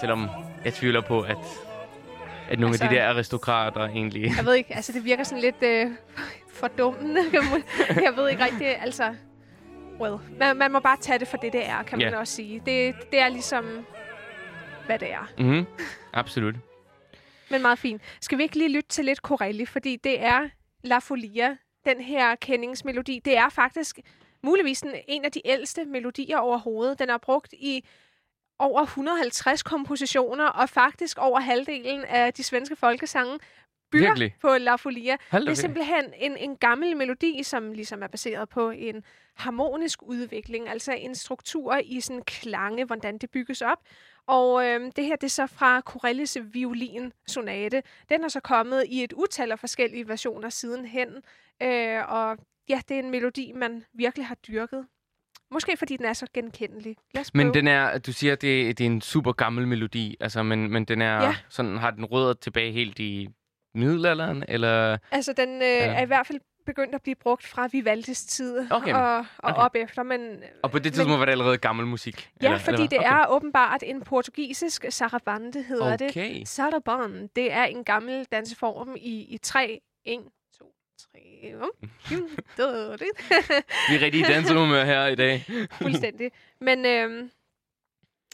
[0.00, 0.30] Selvom
[0.64, 1.36] jeg tvivler på, at,
[2.52, 4.32] at nogle altså, af de Altså- der aristokrater egentlig...
[4.36, 5.90] Jeg ved ikke, altså det virker sådan lidt øh,
[6.52, 7.20] fordummende.
[8.06, 9.14] jeg ved ikke rigtigt, altså...
[10.00, 12.10] Well, man, man må bare tage det for det, det er, kan Ja.
[12.10, 12.62] man også sige.
[12.66, 13.86] Det, det er ligesom,
[14.86, 15.28] hvad det er.
[15.38, 15.66] Mhm,
[16.12, 16.54] absolut.
[17.50, 18.02] Men meget fint.
[18.20, 20.48] Skal vi ikke lige lytte til lidt Corelli, fordi det er
[20.84, 23.20] La Folia, den her kendingsmelodi.
[23.24, 23.98] Det er faktisk
[24.42, 26.98] muligvis den, en af de ældste melodier overhovedet.
[26.98, 27.84] Den er brugt i
[28.62, 33.38] over 150 kompositioner, og faktisk over halvdelen af de svenske folkesange
[33.92, 34.34] bygger Virkelig?
[34.40, 35.16] på La Folia.
[35.30, 40.02] Hold Det er simpelthen en, en gammel melodi, som ligesom er baseret på en harmonisk
[40.02, 43.78] udvikling, altså en struktur i sådan klange, hvordan det bygges op.
[44.26, 47.82] Og øhm, det her, det er så fra Corellis violin-sonate.
[48.08, 51.08] Den er så kommet i et utal af forskellige versioner sidenhen.
[51.62, 54.86] Øh, og ja, det er en melodi, man virkelig har dyrket.
[55.52, 56.96] Måske fordi den er så genkendelig.
[57.14, 57.54] Lad os Men prøve.
[57.54, 61.02] den er, du siger, det, det er en super gammel melodi, altså, men, men den
[61.02, 61.34] er Ja.
[61.48, 63.28] sådan, har den rødder tilbage helt i
[63.74, 64.98] middelalderen, eller...
[65.10, 68.92] Altså, den øh, er i hvert fald begyndt at blive brugt fra Vivaldis tid Okay.
[68.94, 69.60] og, og Okay.
[69.62, 70.02] op efter.
[70.02, 72.30] Men, Og på det men- tidspunkt var det allerede gammel musik?
[72.42, 73.06] Ja, eller, fordi eller det hvad?
[73.08, 76.10] er åbenbart en portugisisk sarabande, hedder det.
[76.10, 76.42] Okay.
[76.44, 79.80] Sarabande, det er en gammel danseform i, i tre.
[80.04, 80.20] En,
[81.12, 81.54] tre.
[81.62, 81.70] Um,
[82.56, 83.00] det.
[83.88, 85.44] Vi er rigtig i dansehumør her i dag.
[85.72, 86.30] Fuldstændig.
[86.60, 87.30] Men øhm,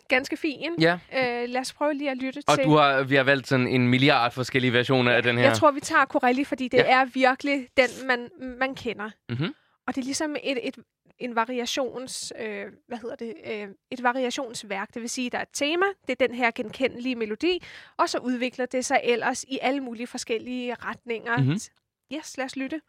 [0.08, 0.70] ganske fin.
[0.80, 2.64] Ja, Øh, lad os prøve lige at lytte og til.
[2.64, 5.44] du har, vi har valgt sådan en milliard forskellige versioner af den her.
[5.44, 6.84] Jeg tror, vi tager Corelli, fordi det Ja.
[7.00, 8.28] er virkelig den, man,
[8.58, 9.10] man kender.
[9.28, 9.54] Mhm.
[9.86, 10.76] Og det er ligesom et, et,
[11.18, 14.94] en variations, øh, hvad hedder det, øh, et variationsværk.
[14.94, 17.62] Det vil sige, der er et tema, det er den her genkendelige melodi,
[17.96, 21.36] og så udvikler det sig ellers i alle mulige forskellige retninger.
[21.38, 21.58] Mhm.
[22.10, 22.80] Yes, lad os lytte.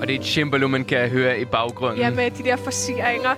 [0.00, 3.34] Og det er et cembalo, man kan høre i baggrunden, Ja, med de der forceringer.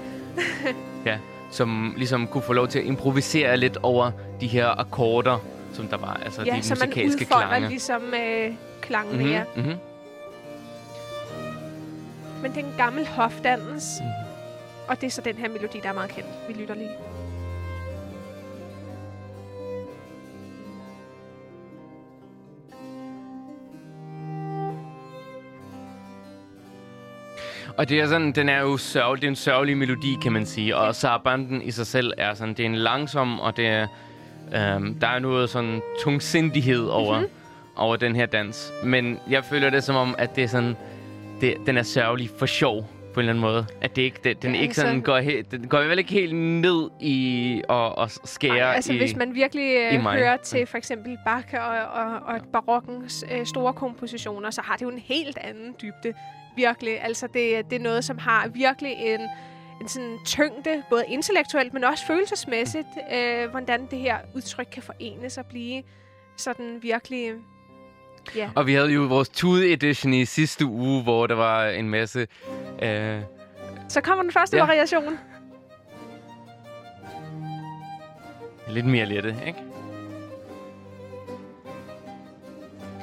[1.06, 1.18] ja,
[1.50, 5.38] som ligesom kunne få lov til at improvisere lidt over de her akkorder,
[5.72, 7.68] som der var, altså Ja, de så man musikalske udfolder klange.
[7.68, 9.42] ligesom øh, klangene, Mhm, ja.
[9.56, 9.74] mhm.
[12.42, 13.84] Men det er en gammel hofdans.
[14.00, 14.08] Mhm.
[14.88, 16.28] Og det er så den her melodi, der er meget kendt.
[16.48, 16.90] Vi lytter lige.
[27.78, 30.46] Og det er sådan, den er jo sørgelig, det er en sørgelig melodi, kan man
[30.46, 30.76] sige.
[30.76, 33.86] Og Sarabanden i sig selv er sådan, det er en langsom, og det er,
[34.54, 37.32] øhm, der er noget sådan tungsindighed over, mm-hmm.
[37.76, 38.72] over den her dans.
[38.84, 40.76] Men jeg føler det som om, at det er sådan,
[41.40, 43.66] det, den er sørgelig for sjov på en eller anden måde.
[43.80, 46.12] At det ikke, det, den Ja, ikke sådan altså- går, he, den går vel ikke
[46.12, 48.96] helt ned i og, og skære Ej, altså i...
[48.96, 53.72] hvis man virkelig øh, hører til for eksempel Bach og, og, og barokkens øh, store
[53.72, 56.14] kompositioner, så har det jo en helt anden dybde.
[56.56, 57.02] Virkelig.
[57.02, 59.20] Altså det, det er noget, som har virkelig en,
[59.80, 65.38] en sådan tyngde, både intellektuelt, men også følelsesmæssigt, øh, hvordan det her udtryk kan forenes
[65.38, 65.82] og blive
[66.36, 67.32] sådan virkelig...
[68.36, 68.50] Ja.
[68.54, 72.26] Og vi havde jo vores Tude Edition i sidste uge, hvor der var en masse...
[72.82, 73.20] Øh,
[73.88, 74.64] Så kommer den første Ja.
[74.64, 75.18] variation.
[78.68, 79.58] lidt mere lette, ikke?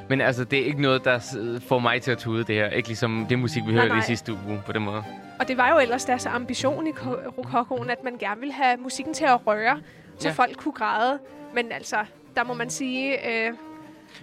[0.09, 1.19] Men altså, det er ikke noget, der
[1.67, 2.69] får mig til at tude det her.
[2.69, 4.05] Ikke ligesom det musik, vi Nej, hørte i nej.
[4.05, 5.03] sidste uge på den måde.
[5.39, 8.77] Og det var jo ellers deres ambition i ko- rokokoen, at man gerne ville have
[8.77, 9.79] musikken til at røre,
[10.17, 10.33] så Ja.
[10.33, 11.19] folk kunne græde.
[11.53, 11.95] Men altså,
[12.35, 13.29] der må man sige...
[13.47, 13.53] Øh,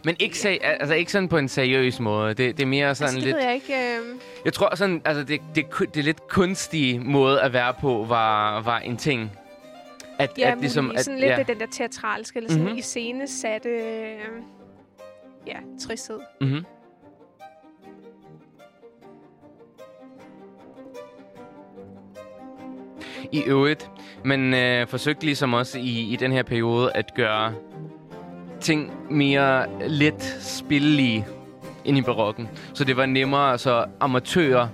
[0.04, 2.28] Men ikke, sag, altså, ikke sådan på en seriøs måde.
[2.34, 3.36] Det, det er mere sådan altså, det lidt...
[3.36, 3.74] ved jeg ikke...
[3.74, 4.04] Øh,
[4.44, 8.60] Jeg tror sådan, altså det, det, ku- det lidt kunstige måde at være på var,
[8.60, 9.32] var en ting.
[10.18, 12.66] At, Ja, at ligesom, at, sådan lidt ja, den der teatralske, eller sådan Mhm.
[12.68, 12.78] mm-hmm.
[12.78, 14.18] iscenesatte, øh,
[15.50, 16.20] ja, tristhed.
[16.40, 16.64] mm-hmm.
[23.32, 23.90] I øvrigt,
[24.24, 27.54] man øh, forsøgte ligesom også i, i den her periode at gøre
[28.60, 31.26] ting mere let spillelige
[31.84, 32.48] ind i barokken.
[32.74, 34.68] Så det var nemmere, så amatører,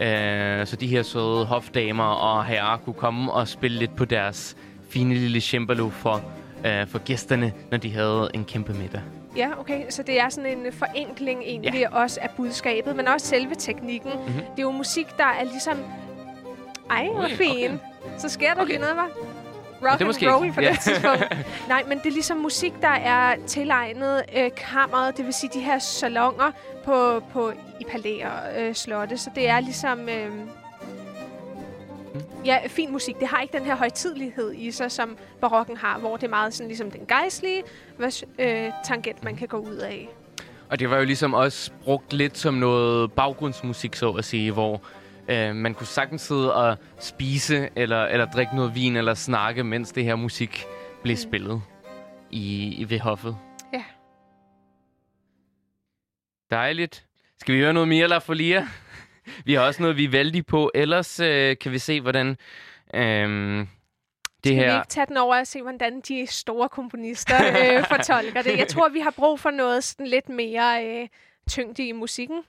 [0.00, 4.56] øh, så de her søde hofdamer og herrer kunne komme og spille lidt på deres
[4.88, 6.22] fine lille cembalo for,
[6.66, 9.00] øh, for gæsterne, når de havde en kæmpe middag.
[9.36, 9.82] Ja, okay.
[9.90, 11.88] Så det er sådan en forenkling egentlig ja.
[11.96, 14.10] også af budskabet, men også selve teknikken.
[14.10, 14.20] Mhm.
[14.20, 14.40] Mm-hmm.
[14.42, 15.78] Det er jo musik, der er ligesom...
[16.90, 17.50] Ej, hvor Ui, fin.
[17.50, 17.64] okay.
[18.04, 18.18] Okay.
[18.18, 18.62] Så sker der Okay.
[18.62, 18.70] okay.
[18.72, 19.02] lige noget, det
[19.86, 20.70] er Rock and måske- roll på ja.
[20.70, 21.36] det tidspunkt.
[21.68, 25.60] Nej, men det er ligesom musik, der er tilegnet øh, kammeret, det vil sige de
[25.60, 26.50] her salonger
[26.84, 29.18] på, på i palæer øh, slotte.
[29.18, 30.08] Så det er ligesom...
[30.08, 30.30] Øh,
[32.46, 33.18] Ja, fin musik.
[33.20, 36.54] Det har ikke den her højtidlighed i sig, som barokken har, hvor det er meget
[36.54, 37.62] sådan ligesom den gejstlige
[38.38, 40.08] øh, tangent, man kan gå ud af.
[40.70, 44.80] Og det var jo ligesom også brugt lidt som noget baggrundsmusik, så at sige, hvor
[45.28, 49.92] øh, man kunne sagtens sidde og spise, eller, eller drikke noget vin, eller snakke, mens
[49.92, 50.64] det her musik
[51.02, 51.16] blev Mm.
[51.16, 51.62] spillet
[52.30, 53.36] i, i ved hoffet.
[53.72, 53.82] Ja.
[56.50, 57.04] Dejligt.
[57.40, 58.68] Skal vi høre noget mere, La Folia?
[59.44, 60.70] Vi har også noget, vi er vældige på.
[60.74, 62.36] Ellers øh, kan vi se, hvordan
[62.94, 63.66] øh,
[64.44, 64.76] det Skal vi her...
[64.80, 68.58] ikke tage den over og se, hvordan de store komponister øh, fortolker det?
[68.58, 71.08] Jeg tror, vi har brug for noget sådan lidt mere øh,
[71.50, 72.42] tyngde i musikken.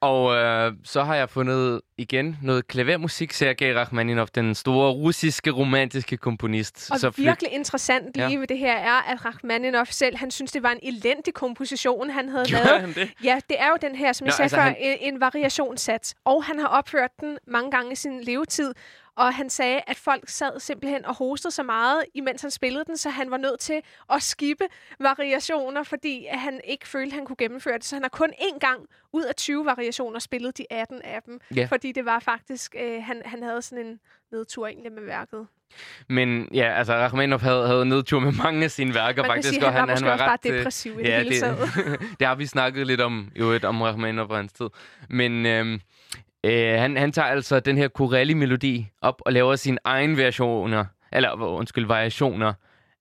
[0.00, 6.16] Og øh, så har jeg fundet igen noget klavermusik, Sergej Rachmaninov, den store russiske romantiske
[6.16, 6.90] komponist.
[6.90, 8.36] Og så virkelig interessant lige Ja.
[8.36, 12.28] ved det her er, at Rachmaninoff selv, han synes, det var en elendig komposition, han
[12.28, 12.80] havde Gjorde lavet.
[12.80, 13.10] han det?
[13.24, 15.20] Ja, det er jo den her, som Nå, jeg sagde altså, før, han- en, en
[15.20, 16.14] variationssats.
[16.24, 18.74] Og han har opført den mange gange i sin levetid.
[19.16, 22.96] Og han sagde, at folk sad simpelthen og hostede så meget, imens han spillede den,
[22.96, 24.64] så han var nødt til at skippe
[25.00, 27.84] variationer, fordi at han ikke følte, at han kunne gennemføre det.
[27.84, 31.40] Så han har kun én gang ud af 20 variationer spillet de 18 af dem.
[31.56, 31.66] Ja.
[31.70, 34.00] Fordi det var faktisk, øh, han, han havde sådan en
[34.32, 35.46] nedtur egentlig med værket.
[36.08, 39.48] Men ja, altså Rachmaninoff havde, havde nedtur med mange af sine værker Man faktisk.
[39.48, 41.58] sige, og han var måske også bare øh, depressiv i det hele taget.
[42.18, 44.66] det har vi snakket lidt om, jo et om Rachmaninoff og hans tid.
[45.08, 45.80] Men øhm,
[46.44, 51.32] øh, han, han tager altså den her Corelli-melodi op og laver sine egne versioner, eller
[51.32, 52.52] undskyld, variationer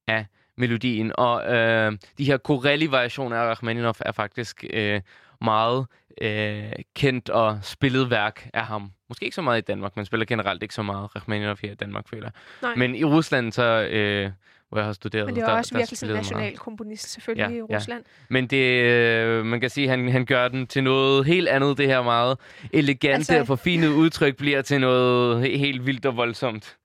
[0.08, 0.26] af
[0.58, 1.12] melodien.
[1.16, 5.02] Og øh, de her Corelli-variationer af Rachmaninoff er faktisk øh,
[5.42, 5.86] meget
[6.22, 8.92] øh, kendt og spillet værk af ham.
[9.10, 11.76] Måske ikke så meget i Danmark, men spiller generelt ikke så meget Rachmaninoff her i
[11.76, 12.30] Danmark, føler.
[12.62, 12.76] Nej.
[12.76, 14.32] Men i Rusland, så, øh,
[14.70, 16.24] hvor jeg har studeret, Men det er der, også der virkelig en spillede meget.
[16.32, 17.76] nationalkomponist, selvfølgelig Ja, i ja.
[17.78, 18.04] Rusland.
[18.30, 21.78] Men det, øh, man kan sige, at han, han gør den til noget helt andet.
[21.78, 22.38] Det her meget
[22.74, 26.78] elegante altså, og forfinede udtryk bliver til noget he- helt vildt og voldsomt.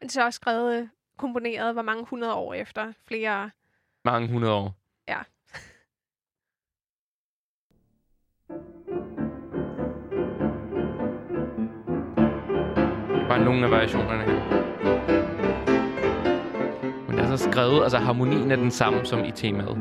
[0.00, 3.50] Men det er også skrevet, komponeret, hvor mange hundrede år efter flere...
[4.04, 4.74] Mange hundrede år.
[13.28, 14.40] Bare nogle af variationerne her.
[17.08, 19.78] Men det er så skrevet, altså harmonien er den samme som i temaet.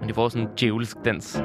[0.00, 1.42] Men det får sådan en djævelsk dans.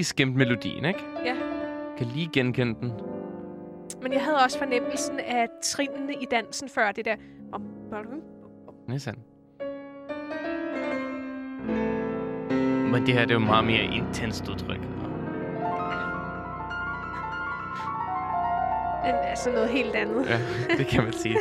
[0.00, 1.00] Lige skimte melodien, ikke?
[1.24, 1.34] Ja.
[1.98, 2.92] Kan lige genkende den.
[4.02, 7.16] Men jeg havde også fornemmelsen af trinene i dansen før det der.
[8.88, 9.18] Er sandt.
[12.92, 14.80] Men det her det er jo meget mere intenst udtryk.
[19.04, 20.26] Altså noget helt andet.
[20.26, 20.38] Ja,
[20.76, 21.36] det kan man sige.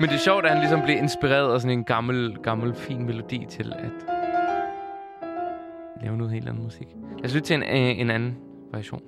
[0.00, 3.06] Men det er sjovt, at han ligesom blev inspireret af sådan en gammel, gammel fin
[3.06, 4.11] melodi til at
[6.02, 6.86] lave noget helt andet musik.
[7.18, 8.36] Lad os lytte til en, øh, en anden
[8.72, 9.02] variation.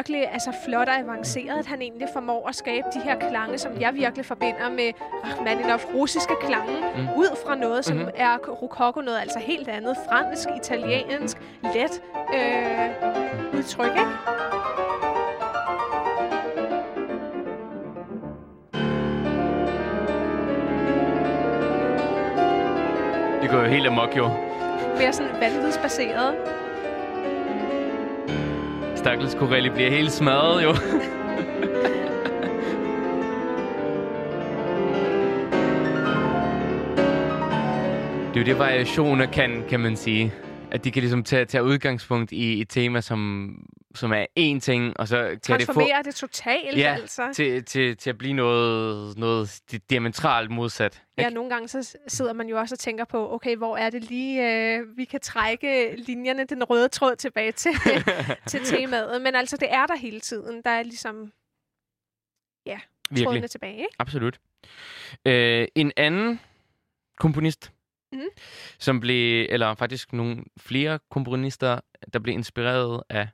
[0.00, 3.80] Virkelig altså, flot og avanceret, at han egentlig formår at skabe de her klange, som
[3.80, 4.92] jeg virkelig forbinder med
[5.24, 7.08] Rachmaninoff russiske klange, mm.
[7.16, 8.10] ud fra noget, som mm-hmm.
[8.14, 9.96] er rokoko, noget altså helt andet.
[10.08, 12.02] Fransk, italiensk, let
[12.34, 14.16] øh, udtryk, ikke?
[23.42, 24.28] Det går jo helt amok, jo.
[24.98, 26.34] Mere sådan vanvidsbaseret.
[29.00, 30.72] Stakkels Corelli bliver helt smadret, jo.
[38.28, 40.34] det er jo det, variationer kan, kan man sige.
[40.70, 43.50] At de kan ligesom tage, tage udgangspunkt i et tema, som,
[43.94, 45.80] som er én ting, og så kan det få...
[46.04, 47.32] det totalt, ja, altså.
[47.34, 49.60] til, til, til at blive noget, noget
[49.90, 51.02] diametralt modsat.
[51.18, 54.04] Ja, nogle gange så sidder man jo også og tænker på, okay, hvor er det
[54.04, 57.72] lige, øh, vi kan trække linjerne, den røde tråd tilbage til,
[58.50, 59.22] til temaet.
[59.22, 60.62] Men altså, det er der hele tiden.
[60.64, 61.32] Der er ligesom,
[62.66, 62.80] ja,
[63.10, 63.26] Virkelig.
[63.26, 63.94] trådene tilbage, ikke?
[63.98, 64.40] Absolut.
[65.26, 66.40] Øh, en anden
[67.18, 67.72] komponist,
[68.12, 68.20] mm.
[68.78, 71.80] som blev, eller faktisk nogle flere komponister,
[72.12, 73.28] der blev inspireret af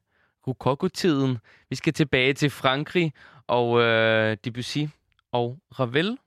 [0.47, 1.39] Rokoko-tiden.
[1.71, 3.13] Vi skal tilbage til Frankrig
[3.47, 4.79] og øh, Debussy
[5.33, 6.19] og Ravel,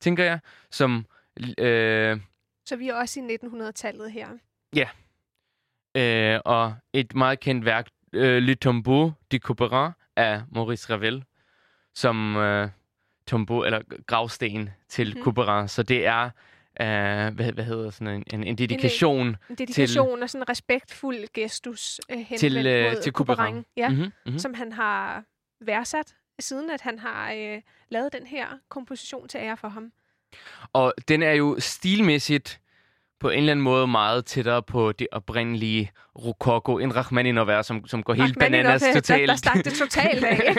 [0.00, 0.38] tænker jeg,
[0.70, 1.06] som...
[1.58, 2.20] Øh,
[2.66, 4.28] Så vi er også i 1900-tallet her.
[4.74, 4.88] Ja.
[5.96, 11.24] Øh, og et meget kendt værk, øh, Le Tombeau de Couperin af Maurice Ravel,
[11.94, 12.68] som øh,
[13.26, 15.22] tombeau, eller gravsten til mm.
[15.22, 15.68] Couperin.
[15.68, 16.30] Så det er
[16.80, 19.26] uh, hvad, hvad hedder sådan en, en, en dedikation.
[19.26, 23.12] En, en dedikation til, og sådan en respektfuld gestus uh, henvendt til, uh, mod til
[23.12, 23.64] Couperin.
[23.76, 24.38] Ja, mm-hmm, mm-hmm.
[24.38, 25.24] Som han har
[25.60, 29.92] værdsat, siden at han har uh, lavet den her komposition til ære for ham.
[30.72, 32.60] Og den er jo stilmæssigt
[33.20, 37.86] på en eller anden måde meget tættere på det oprindelige rokoko, en Rachmaninov er, som,
[37.86, 39.44] som går helt bananas totalt.
[39.44, 40.56] Der, der det totalt af,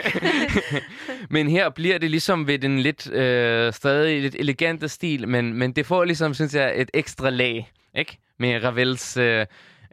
[1.30, 5.72] Men her bliver det ligesom ved den lidt, øh, stadig lidt elegante stil, men, men
[5.72, 8.18] det får ligesom, synes jeg, et ekstra lag, ikke?
[8.40, 9.46] Med Ravels øh,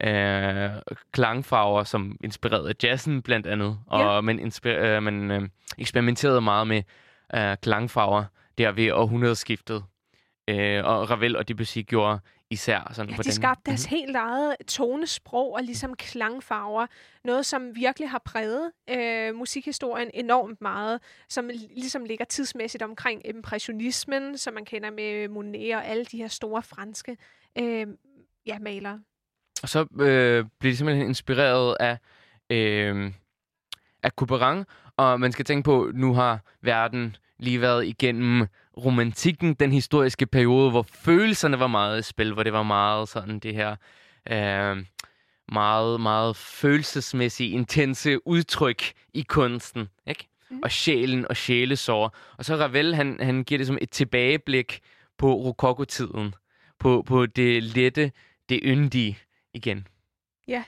[0.03, 0.71] øh,
[1.13, 4.21] klangfarver, som inspirerede jazzen blandt andet, og ja.
[4.21, 5.43] man, inspir- øh, man øh,
[5.79, 6.83] eksperimenterede meget med
[7.35, 8.25] øh, klangfarver
[8.59, 9.85] der ved århundredeskiftet.
[10.49, 12.19] Øh, og Ravel og Debussy gjorde
[12.55, 12.91] især.
[12.93, 13.97] Sådan, ja, de skabte deres mm-hmm.
[13.97, 16.87] helt eget tonesprog og ligesom klangfarver.
[17.25, 24.39] Noget, som virkelig har præget øh, musikhistorien enormt meget, som ligesom ligger tidsmæssigt omkring impressionismen,
[24.39, 27.17] som man kender med Monet og alle de her store franske
[27.59, 27.87] øh,
[28.47, 29.01] ja, malere.
[29.63, 31.99] Og så øh, blev de simpelthen inspireret af,
[32.51, 33.13] øh,
[34.03, 34.65] af Couperin,
[34.97, 40.71] og man skal tænke på, nu har verden lige været igennem romantikken, den historiske periode,
[40.71, 43.77] hvor følelserne var meget i spil, hvor det var meget sådan det her
[44.31, 44.85] øh,
[45.53, 48.83] meget, meget følelsesmæssige, intense udtryk
[49.15, 50.29] i kunsten, ikke?
[50.51, 50.61] Mm.
[50.63, 52.17] Og sjælen og sjælesår.
[52.39, 54.81] Og så Ravel, han, han giver det som et tilbageblik
[55.19, 56.35] på rokokotiden,
[56.79, 58.13] på, på det lette,
[58.49, 59.19] det yndige
[59.55, 59.87] igen.
[60.49, 60.65] Ja.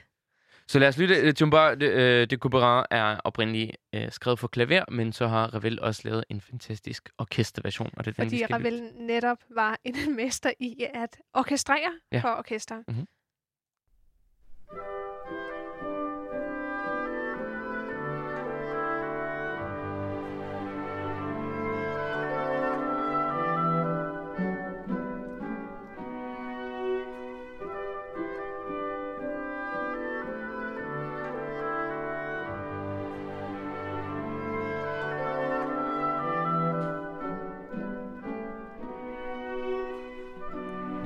[0.69, 1.35] Så lad os lytte.
[1.41, 5.81] Jumba de, øh, de Couperin er oprindeligt uh, skrevet for klaver, men så har Ravel
[5.81, 7.91] også lavet en fantastisk orkesterversion.
[7.97, 9.03] Og det er den, Fordi Ravel lytte.
[9.07, 12.19] netop var en mester i at orkestrere ja.
[12.19, 12.83] for orkester.
[12.89, 13.07] Mm-hmm.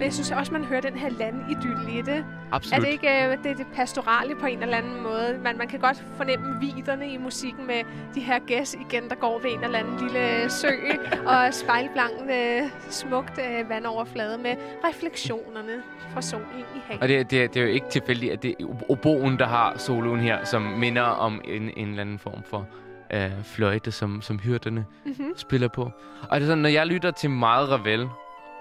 [0.00, 2.24] Men jeg synes også, man hører den her landidyl i det.
[2.52, 2.78] Absolut.
[2.78, 5.38] Er det ikke øh, det, det pastorale på en eller anden måde?
[5.44, 7.82] Man, man kan godt fornemme viderne i musikken med
[8.14, 10.68] de her gæs igen, der går ved en eller anden lille sø,
[11.32, 14.56] og spejlblankt, øh, smukt øh, vandoverflade med
[14.88, 15.82] refleksionerne
[16.14, 16.46] fra solen
[16.76, 17.02] i havet.
[17.02, 20.20] Og det, det, det er jo ikke tilfældigt, at det er oboen, der har soloen
[20.20, 22.66] her, som minder om en, en eller anden form for
[23.12, 25.32] øh, fløjte, som, som hyrderne Mm-hmm.
[25.36, 25.82] spiller på.
[26.30, 28.08] Og det er sådan, når jeg lytter til meget Ravel,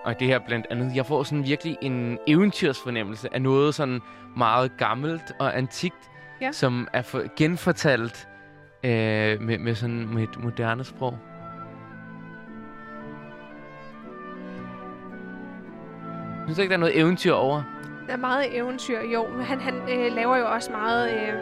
[0.03, 3.99] og det her blandt andet, jeg får sådan virkelig en eventyrsfornemmelse af noget sådan
[4.37, 5.95] meget gammelt og antikt,
[6.41, 6.51] Ja.
[6.51, 8.27] som er for, genfortalt
[8.83, 11.17] øh, med, med sådan med et moderne sprog.
[16.45, 17.63] Synes du ikke, der er noget eventyr over?
[18.07, 19.41] Der er meget eventyr, jo.
[19.41, 21.33] Han, han øh, laver jo også meget øh,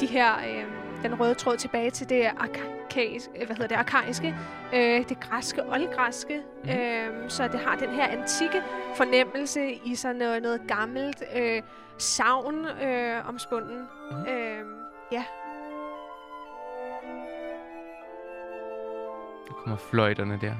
[0.00, 0.32] de her...
[0.34, 0.64] Øh,
[1.02, 4.34] den røde tråd tilbage til det arkaiske, hvad hedder det, arkaiske,
[4.74, 6.42] øh, det græske, oldgræske.
[6.64, 6.70] Mm.
[6.70, 8.62] Øh, så det har den her antikke
[8.96, 11.62] fornemmelse i sådan noget, noget gammelt øh,
[11.98, 13.88] savn øh, omspunden.
[14.10, 14.32] Mm.
[14.32, 14.64] Øh,
[15.12, 15.24] ja,
[19.48, 20.54] Der kommer fløjterne der.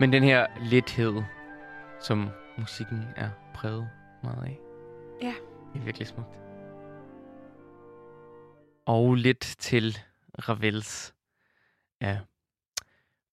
[0.00, 1.22] Men den her lethed,
[2.00, 3.88] som musikken er præget
[4.22, 4.58] meget af.
[5.22, 5.34] Ja.
[5.72, 6.49] Det er virkelig smukt.
[8.90, 9.98] Og lidt til
[10.48, 11.14] Ravels
[12.02, 12.18] ja,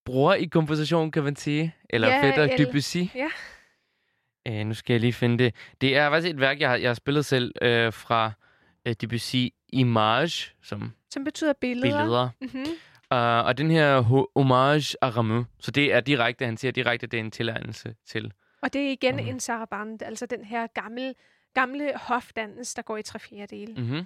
[0.06, 1.76] bror i komposition, kan man sige.
[1.90, 2.98] Eller Ja, fætter eller- Debussy.
[3.16, 3.30] ja.
[4.48, 5.56] Øh, nu skal jeg lige finde det.
[5.82, 8.32] Det er faktisk et værk, jeg har, jeg har spillet selv øh, fra
[8.88, 9.36] øh, Debussy
[9.74, 12.00] Image, som som betyder billeder.
[12.02, 12.30] billeder.
[12.42, 12.72] Mm-hmm.
[13.12, 17.08] Uh, og den her ho- hommage à Rameau, så det er direkte, han siger direkte,
[17.08, 18.34] det er en tilladelse til.
[18.62, 19.28] Og det er igen mm.
[19.28, 21.14] en sarabande, altså den her gamle,
[21.54, 23.74] gamle hofdans, der går i tre fjerdedele.
[23.74, 23.82] Mm.
[23.82, 24.06] Mm-hmm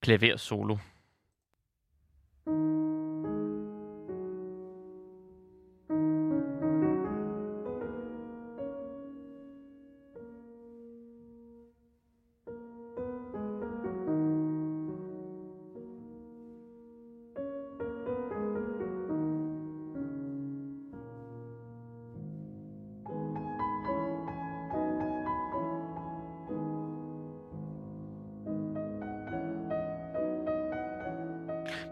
[0.00, 0.78] klaversolo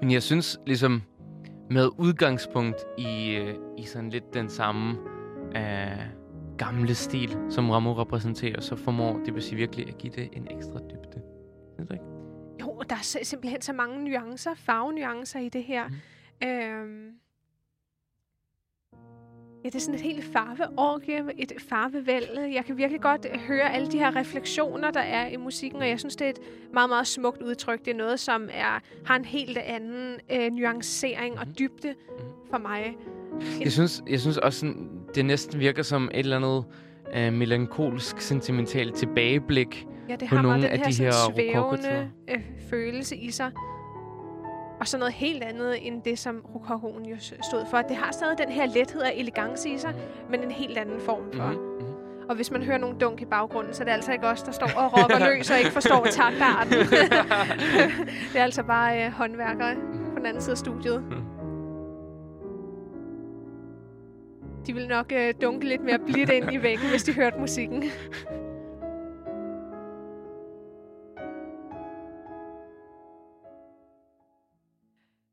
[0.01, 1.03] Men jeg synes ligesom,
[1.71, 4.97] med udgangspunkt i, øh, i sådan lidt den samme
[5.57, 5.99] øh,
[6.59, 11.23] gamle stil, som Rameau repræsenterer, så formår Debussy virkelig at give det en ekstra dybde.
[11.75, 12.05] Synes du ikke?
[12.61, 15.89] Jo, der er si- simpelthen så mange nuancer, farvenuancer i det her.
[15.89, 16.49] Mm.
[16.49, 17.11] Øhm,
[19.65, 22.39] ja, det er sådan et helt farveorgie, et farvevæld.
[22.55, 25.99] Jeg kan virkelig godt høre alle de her refleksioner, der er i musikken, og jeg
[25.99, 26.39] synes, det er et
[26.73, 27.85] meget, meget smukt udtryk.
[27.85, 31.55] Det er noget, som er, har en helt anden øh, nuancering og Mhm.
[31.59, 31.89] dybde
[32.19, 32.25] Mhm.
[32.51, 32.97] for mig.
[33.61, 36.65] Jeg synes, jeg synes også, sådan, det næsten virker som et eller andet
[37.17, 39.87] øh, melankolsk, sentimentalt tilbageblik.
[40.09, 42.07] Ja, det på har nogle meget den af her de her svævende rokokotider.
[42.31, 42.41] øh,
[42.71, 43.51] følelse i sig.
[44.81, 47.79] Og så noget helt andet end det, som rokokoen jo stod for.
[47.83, 49.95] Det har stadig den her lethed og elegance i sig,
[50.31, 51.47] men en helt anden form for.
[51.51, 51.85] Mhm, Mm-hmm.
[51.85, 51.95] mhm.
[52.29, 54.53] Og hvis man hører nogle dunk i baggrunden, så er det altså ikke os, der
[54.53, 56.73] står og rocker løs og ikke forstår taktarten.
[58.33, 59.75] det er altså bare øh, håndværkere
[60.13, 61.03] på den anden side af studiet.
[61.03, 61.23] Mhm.
[64.67, 67.83] De vil nok øh, dunke lidt mere blidt ind i væggen, hvis de hørte musikken.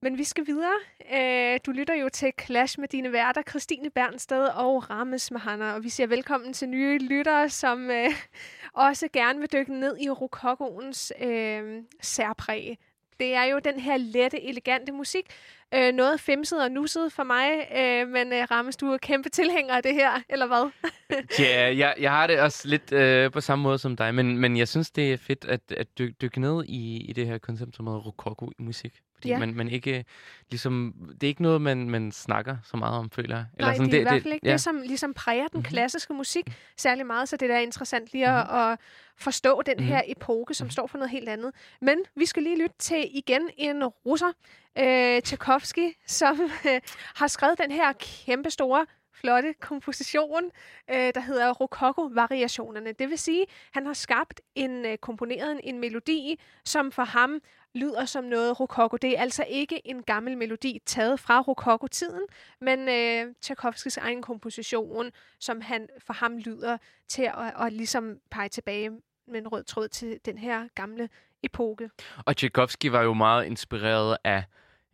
[0.03, 0.79] Men vi skal videre.
[1.13, 5.73] Øh, du lytter jo til Clash med dine værter, Christine Bernsted og Rames Mahana.
[5.73, 8.09] Og vi siger velkommen til nye lyttere, som øh,
[8.73, 12.77] også gerne vil dykke ned i rokokoens øh, særpræg.
[13.19, 15.25] Det er jo den her lette, elegante musik.
[15.73, 19.75] Øh, noget femset og nusset for mig, øh, men øh, Rammes, du er kæmpe tilhænger
[19.75, 20.69] af det her, eller hvad?
[21.39, 24.57] Ja, jeg, jeg har det også lidt øh, på samme måde som dig, men, men
[24.57, 27.75] jeg synes, det er fedt at, at dykke, dykke ned i, i det her koncept
[27.75, 28.93] som noget rokoko i musik.
[29.15, 29.39] Fordi Ja.
[29.39, 30.05] man, man ikke,
[30.49, 33.45] ligesom, det er ikke noget, man, man snakker så meget om, føler jeg.
[33.59, 34.51] Nej, det er i hvert fald ikke ja.
[34.51, 35.63] det, som ligesom præger den Mhm.
[35.63, 36.45] klassiske musik
[36.77, 38.79] særlig meget, så det der er interessant lige at, at
[39.17, 39.85] forstå den Mhm.
[39.85, 40.71] her epoke, som Mhm.
[40.71, 41.51] står for noget helt andet.
[41.81, 44.31] Men vi skal lige lytte til igen en russer,
[44.77, 46.81] øh, Tchaikovsky, som øh,
[47.15, 50.43] har skrevet den her kæmpe store flotte komposition,
[50.89, 52.91] øh, der hedder Rokoko-variationerne.
[52.91, 57.39] Det vil sige, han har skabt en øh, komponeret en, melodi, som for ham
[57.75, 58.97] lyder som noget rokoko.
[58.97, 62.21] Det er altså ikke en gammel melodi taget fra rokoko-tiden,
[62.61, 68.49] men øh, Tchaikovskis egen komposition, som han for ham lyder til at, at ligesom pege
[68.49, 68.89] tilbage
[69.27, 71.09] med en rød tråd til den her gamle
[71.43, 71.89] epoke.
[72.25, 74.43] Og Tchaikovsky var jo meget inspireret af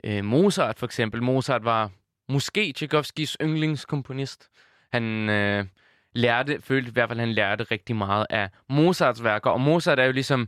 [0.03, 1.23] øh, Mozart, for eksempel.
[1.23, 1.91] Mozart var
[2.29, 4.49] måske Tchaikovskys yndlingskomponist.
[4.93, 5.65] Han, øh,
[6.13, 9.49] lærte, følte i hvert fald, han lærte rigtig meget af Mozarts værker.
[9.49, 10.47] Og Mozart er jo ligesom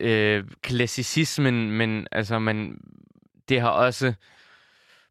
[0.00, 2.78] øh, klassicismen, men altså, man,
[3.48, 4.12] det har også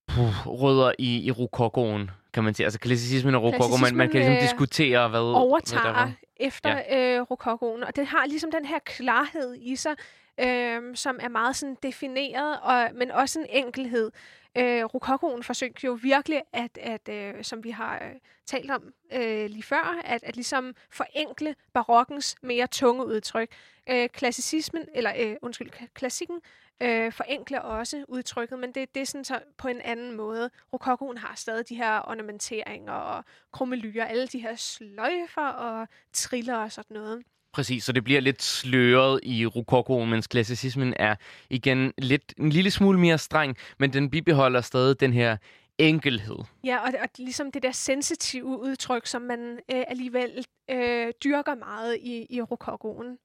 [0.07, 2.65] puh, rødder i, i rokokoen, kan man sige.
[2.65, 5.19] Altså klassicismen og rokoko, man, man kan ligesom øh, diskutere, hvad...
[5.19, 6.11] overtager hvad der var.
[6.39, 7.15] efter ja.
[7.15, 7.83] øh, rokokoen.
[7.83, 9.95] Og det har ligesom den her klarhed i sig,
[10.39, 14.11] øh, som er meget sådan defineret, og, men også en enkelhed.
[14.57, 18.15] Øh, rokokoen forsøgte jo virkelig, at, at øh, som vi har øh,
[18.45, 23.49] talt om øh, lige før, at, at ligesom forenkle barokkens mere tunge udtryk.
[23.89, 26.41] Øh, klassicismen, eller øh, undskyld, klassikken,
[26.81, 30.49] øh, forenkler også udtrykket, men det, det er sådan så på en anden måde.
[30.73, 36.71] Rokokoen har stadig de her ornamenteringer og krummelyer, alle de her sløjfer og triller og
[36.71, 37.23] sådan noget.
[37.53, 41.15] Præcis, så det bliver lidt sløret i rokokoen, mens klassicismen er
[41.49, 45.37] igen lidt en lille smule mere streng, men den bibeholder stadig den her
[45.77, 46.35] enkelhed.
[46.63, 51.97] Ja, og, og ligesom det der sensitive udtryk, som man øh, alligevel øh, dyrker meget
[52.01, 53.17] i, i rokokoen.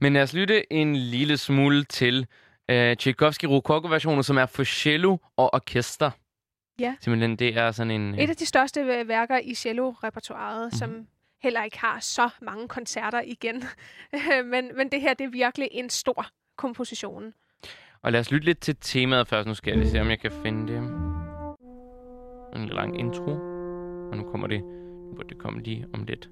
[0.00, 2.26] Men lad os lytte en lille smule til
[2.70, 6.10] øh, Tchaikovsky rokoko-versioner, som er for cello og orkester.
[6.80, 6.94] Ja.
[7.00, 8.14] Simpelthen, det er sådan en...
[8.18, 10.64] Et af de største øh, værker i cello-repertoireet, Mhm.
[10.64, 10.78] mm-hmm.
[10.78, 11.06] som
[11.42, 13.64] heller ikke har så mange koncerter igen.
[14.52, 16.26] men, men det her, det er virkelig en stor
[16.56, 17.34] komposition.
[18.02, 19.48] Og lad os lytte lidt til temaet først.
[19.48, 20.78] Nu skal jeg lige se, om jeg kan finde det.
[22.60, 23.30] En lang intro.
[24.10, 24.62] Og nu kommer det...
[24.62, 26.28] Nu burde det komme lige om lidt.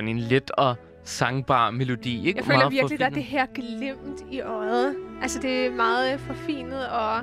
[0.00, 2.26] Sådan en let og sangbar melodi.
[2.26, 2.38] Ikke?
[2.38, 3.40] Jeg føler Meget virkelig, der er det forfinet.
[3.40, 4.96] her glimt i øjet.
[5.22, 7.22] Altså, det er meget forfinet og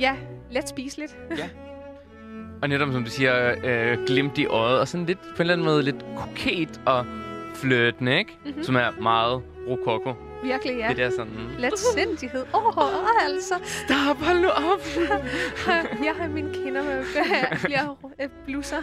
[0.00, 0.16] ja,
[0.50, 1.16] let spiseligt.
[2.62, 5.52] Og netop som du siger, øh, glimt i øjet, og sådan lidt, på en eller
[5.52, 7.06] anden måde lidt koket og
[7.54, 8.38] flirtende, ikke?
[8.44, 8.62] Mhm.
[8.62, 10.14] Som er meget rokoko.
[10.42, 10.88] Virkelig, ja.
[10.88, 11.50] Det der sådan...
[11.58, 12.44] Let sindighed.
[12.54, 13.54] Åh, oh, altså.
[13.64, 14.80] Stop, hold nu op!
[16.08, 17.04] Jeg har mine kinder med
[17.66, 18.76] flere øh, blusser.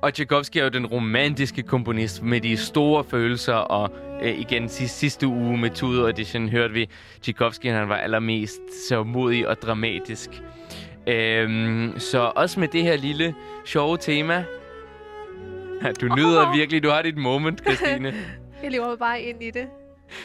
[0.00, 3.90] Og Tchaikovsky er jo den romantiske komponist med de store følelser, og
[4.22, 6.88] øh, igen sidste, sidste uge med Tudor Edition hørte vi
[7.22, 10.30] Tchaikovsky, han var allermest så modig og dramatisk.
[11.06, 14.44] Øhm, så også med det her lille sjove tema.
[16.00, 16.54] Du nyder Åh.
[16.56, 18.14] virkelig, du har dit moment, Christine.
[18.62, 19.66] Jeg lever bare ind i det.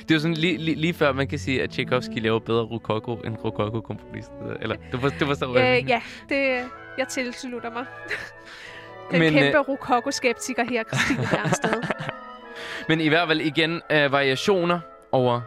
[0.01, 2.63] Det er jo sådan lige, lige, lige før, man kan sige, at Tchaikovsky laver bedre
[2.63, 4.31] rokoko end rokoko-komponist.
[4.61, 6.63] Eller, du, forstår, du forstår, Øh, ja, det,
[6.97, 7.85] jeg tilslutter mig.
[9.11, 11.83] Den Men, Men, øh, kæmpe rokoko-skeptiker her, Christine Bernsted.
[12.89, 14.79] Men i hvert fald igen øh, variationer
[15.11, 15.41] over,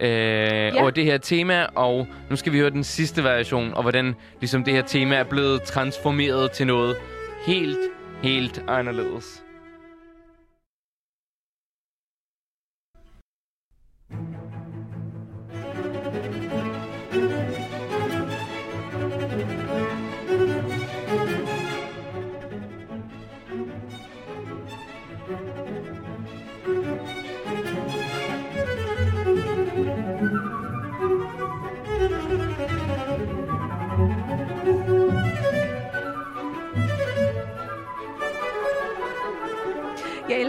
[0.00, 0.80] øh, ja.
[0.80, 4.64] over det her tema, og nu skal vi høre den sidste variation, og hvordan ligesom
[4.64, 6.96] det her tema er blevet transformeret til noget
[7.46, 7.78] helt,
[8.22, 9.42] helt anderledes.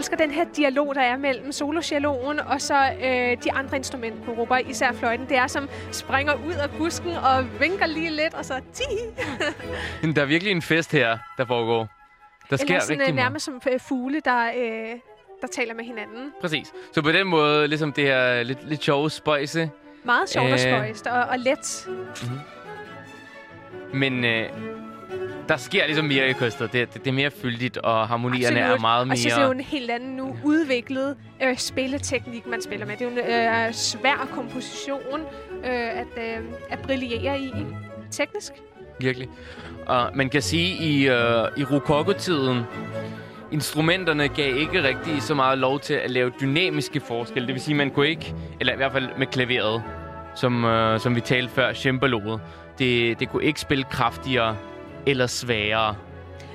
[0.02, 2.74] Elsker den her dialog, der er mellem solocelloen og så
[3.04, 5.28] øh, de andre instrumentgrupper, især fløjten.
[5.28, 8.82] Det er som springer ud af busken og vinker lige lidt, og så ti.
[10.14, 11.88] Der er virkelig en fest her, der foregår.
[12.50, 13.24] Der sker Eller sådan, rigtig øh, meget.
[13.24, 14.88] nærmest som øh, fugle, der, øh,
[15.40, 16.32] der taler med hinanden.
[16.40, 16.72] Præcis.
[16.92, 19.70] Så på den måde, ligesom det her lidt, lidt sjove spøjse,
[20.04, 20.58] Meget sjovt og Øh.
[20.58, 21.88] spøjst og, og let.
[23.94, 24.48] men øh,
[25.52, 26.72] der sker ligesom mere i kostet.
[26.72, 28.80] Det, det, det er mere fyldigt, og harmonierne er Absolut.
[28.80, 29.58] meget Og jeg synes, det er jo mere...
[29.58, 32.96] en helt anden nu udviklet øh, spilleteknik, man spiller med.
[32.96, 35.20] Det er jo en øh, svær komposition
[35.64, 37.52] øh, at, øh, at brillere i.
[38.10, 38.52] Teknisk.
[39.00, 39.28] Virkelig.
[39.86, 42.62] Og man kan sige, i, øh, i rokoko-tiden,
[43.50, 47.46] instrumenterne gav ikke rigtig så meget lov til at lave dynamiske forskelle.
[47.46, 49.82] Det vil sige, man kunne ikke, eller i hvert fald med klaveret,
[50.34, 52.40] som, øh, som vi talte før, cembaloet,
[52.78, 54.56] det, det kunne ikke spille kraftigere
[55.06, 55.96] eller sværere.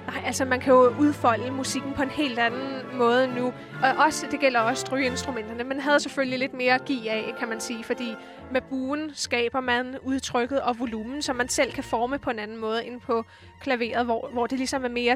[0.07, 3.45] Nej, altså man kan jo udfolde musikken på en helt anden måde nu.
[3.83, 5.63] Og også, det gælder også strygeinstrumenterne.
[5.63, 8.15] Man havde selvfølgelig lidt mere at give af, kan man sige, fordi
[8.51, 12.57] med buen skaber man udtrykket og volumen, som man selv kan forme på en anden
[12.57, 13.25] måde end på
[13.61, 15.15] klaveret, hvor, hvor det ligesom er mere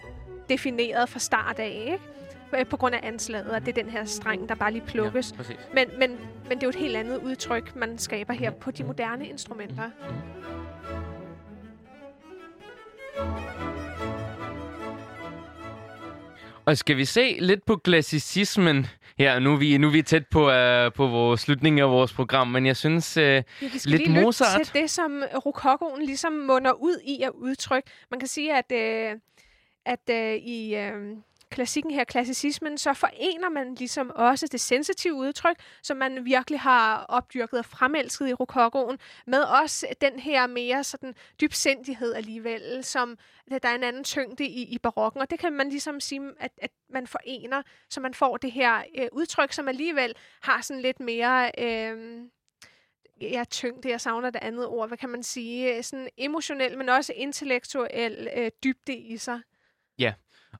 [0.50, 1.88] defineret fra start af.
[1.92, 2.60] Ikke?
[2.60, 5.34] øh, på grund af anslaget, at det er den her streng, der bare lige plukkes.
[5.38, 6.10] Ja, men, men,
[6.50, 9.90] men det er jo et helt andet udtryk, man skaber her på de moderne instrumenter.
[16.66, 18.88] Og skal vi se lidt på klassicismen
[19.18, 19.40] her?
[19.40, 22.48] Nu er vi, nu er vi tæt på, uh, på vores slutning af vores program,
[22.48, 23.44] men jeg synes uh, vi
[23.80, 24.62] skal lidt lige Mozart.
[24.66, 27.90] til det, som rokokoen ligesom munder ud i at udtrykke.
[28.12, 29.20] Man kan sige, at, uh,
[29.86, 30.76] at uh, i...
[30.78, 31.18] Uh,
[31.52, 37.06] klassikken her, klassicismen, så forener man ligesom også det sensitive udtryk, som man virkelig har
[37.10, 43.18] opdyrket og fremelsket i rokokoen, med også den her mere sådan dybsindighed alligevel, som
[43.50, 46.52] der er en anden tyngde i, i barokken, og det kan man ligesom sige, at,
[46.58, 51.00] at man forener, så man får det her øh, udtryk, som alligevel har sådan lidt
[51.00, 51.52] mere...
[51.58, 52.22] Øh,
[53.22, 57.14] ja, tyngde, jeg savner det andet ord, hvad kan man sige, sådan emotionel, men også
[57.16, 59.42] intellektuel øh, dybde i sig.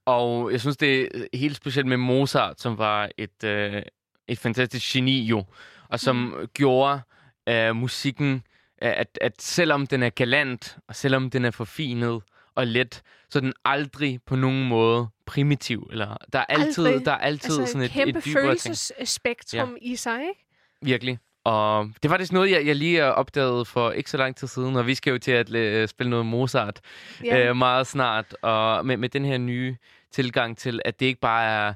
[0.04, 3.82] Og jeg synes, det er helt specielt med Mozart, som var et, øh,
[4.28, 5.44] et fantastisk geni jo,
[5.88, 6.46] og som mm.
[6.54, 7.00] gjorde
[7.48, 8.34] øh, musikken,
[8.82, 12.22] øh, at, at selvom den er galant, og selvom den er forfinet
[12.54, 15.88] og let, så er den aldrig på nogen måde primitiv.
[15.90, 17.04] Eller, der er altid, aldrig.
[17.04, 19.92] der er altid altså sådan et, kæmpe et dybere følelsesspektrum ja.
[19.92, 20.46] i sig, ikke?
[20.82, 21.18] Virkelig.
[21.44, 24.76] Og det var faktisk noget, jeg, jeg lige opdagede for ikke så lang tid siden,
[24.76, 26.80] og vi skal jo til at uh, spille noget Mozart
[27.24, 27.50] yeah.
[27.50, 28.34] uh, meget snart.
[28.42, 29.76] Og med, med den her nye
[30.10, 31.74] tilgang til, at det ikke bare er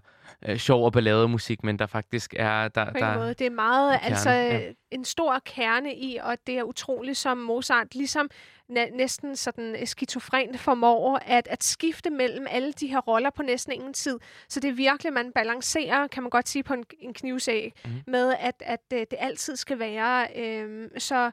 [0.49, 2.69] uh, sjov og ballademusik, men der faktisk er...
[2.69, 3.35] Der, På en der, måde.
[3.35, 4.61] Det er meget, altså ja.
[4.91, 8.31] en stor kerne i, og det er utroligt, som Mozart ligesom
[8.69, 13.93] næsten sådan skizofren formår at, at skifte mellem alle de her roller på næsten ingen
[13.93, 14.19] tid.
[14.49, 17.91] Så det er virkelig, man balancerer, kan man godt sige, på en, en knivsæg, mm.
[18.07, 21.31] med at, at det, øh, det altid skal være øh, så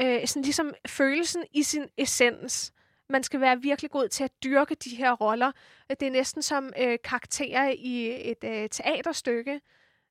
[0.00, 2.72] øh, sådan ligesom følelsen i sin essens.
[3.10, 5.52] Man skal være virkelig god til at dyrke de her roller.
[5.90, 9.60] Det er næsten som øh, karakterer i et øh, teaterstykke.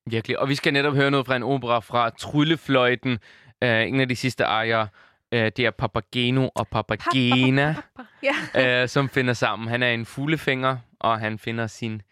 [0.06, 0.38] Virkelig.
[0.38, 3.18] Og vi skal netop høre noget fra en opera fra Tryllefløjten,
[3.62, 4.86] øh, en af de sidste ejer
[5.32, 7.74] Øh, det er Papageno og Papagena,
[8.22, 8.34] ja.
[8.82, 9.68] øh, som finder sammen.
[9.68, 12.02] Han er en fuglefænger, og han finder sin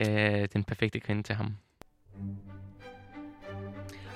[0.00, 1.56] øh, den perfekte kvinde til ham.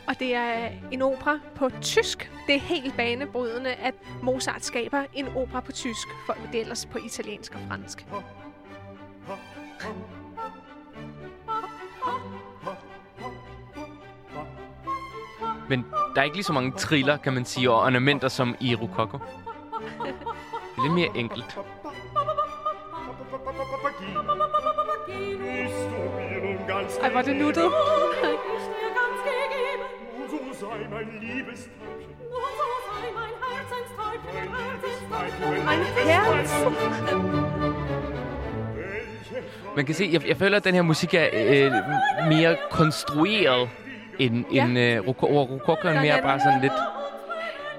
[0.08, 2.30] Og det er en opera på tysk.
[2.46, 6.86] Det er helt banebrydende, at Mozart skaber en opera på tysk, for det er ellers
[6.86, 8.06] på italiensk og fransk.
[15.68, 18.74] Men der er ikke lige så mange triller, kan man sige, og ornamenter som i
[18.74, 19.18] Rokoko.
[19.18, 21.58] Det er lidt mere enkelt.
[27.02, 27.72] Ej, var det nuttet?
[35.64, 36.50] Mein Herz.
[39.76, 41.72] Man kan se, jeg, jeg føler, at den her musik er øh,
[42.28, 43.68] mere konstrueret
[44.18, 44.64] en, ja.
[44.64, 46.72] en uh, rokokoen mere bare sådan lidt...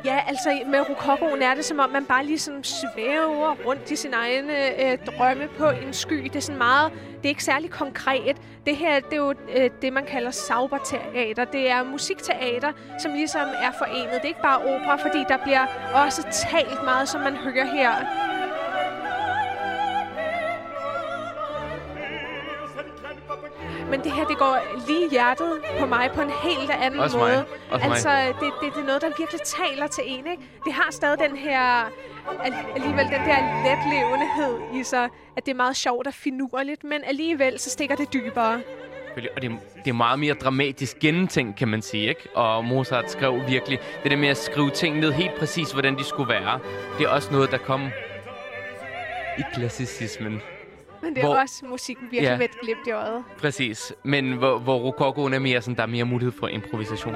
[0.05, 4.13] Ja, altså med rokokoen er det som om, man bare lige svæver rundt i sin
[4.13, 6.23] egne øh, drømme på en sky.
[6.23, 8.37] Det er sådan meget, det er ikke særlig konkret.
[8.65, 11.45] Det her, det er jo øh, det, man kalder sauberteater.
[11.45, 14.13] Det er musikteater, som ligesom er forenet.
[14.13, 18.28] Det er ikke bare opera, fordi der bliver også talt meget, som man hører her.
[23.89, 27.31] Men det her, det går lige hjertet på mig på en helt anden Også måde.
[27.31, 27.45] Mig.
[27.71, 28.27] Også altså, mig.
[28.27, 30.43] Det, det, det er noget, der virkelig taler til en, ikke?
[30.65, 31.91] Det har stadig den her,
[32.75, 37.59] alligevel den der letlevendehed i sig, at det er meget sjovt og finurligt, men alligevel
[37.59, 38.61] så stikker det dybere.
[39.35, 39.51] Og det,
[39.85, 42.29] det er meget mere dramatisk gennemtænkt, kan man sige, ikke?
[42.35, 46.03] Og Mozart skrev virkelig det der med at skrive ting ned helt præcis, hvordan de
[46.03, 46.59] skulle være.
[46.97, 47.87] Det er også noget, der kom
[49.37, 50.41] i klassicismen.
[51.01, 53.23] Men det er hvor, også musikken virkelig ja, med et glimt i øjet.
[53.37, 53.93] Præcis.
[54.03, 57.15] Men hvor, hvor rokokoen er mere sådan, der er mere mulighed for improvisation.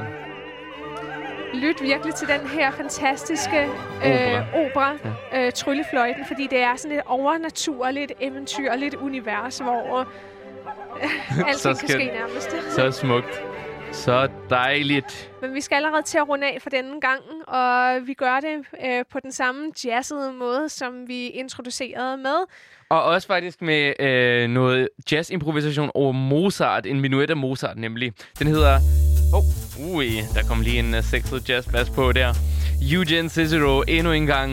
[1.53, 3.63] Lyt virkelig til den her fantastiske
[4.05, 4.97] øh, opera,
[5.31, 5.45] ja.
[5.45, 12.05] øh, Tryllefløjten, fordi det er sådan et overnaturligt, eventyrligt univers, hvor øh, alt kan ske
[12.05, 12.55] nærmest.
[12.75, 13.43] Så smukt.
[13.91, 15.31] Så dejligt.
[15.41, 18.65] Men vi skal allerede til at runde af for denne gang, og vi gør det
[18.85, 22.35] øh, på den samme jazzede måde, som vi introducerede med.
[22.93, 28.11] Og også faktisk med øh, noget jazz-improvisation over Mozart, en minuet af Mozart nemlig.
[28.39, 28.79] Den hedder...
[29.33, 32.33] Oh, ui, der kom lige en uh, sexet jazz på der.
[32.91, 34.51] Eugene Cicero endnu en gang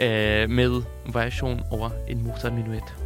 [0.00, 3.03] øh, med variation over en Mozart-minuet.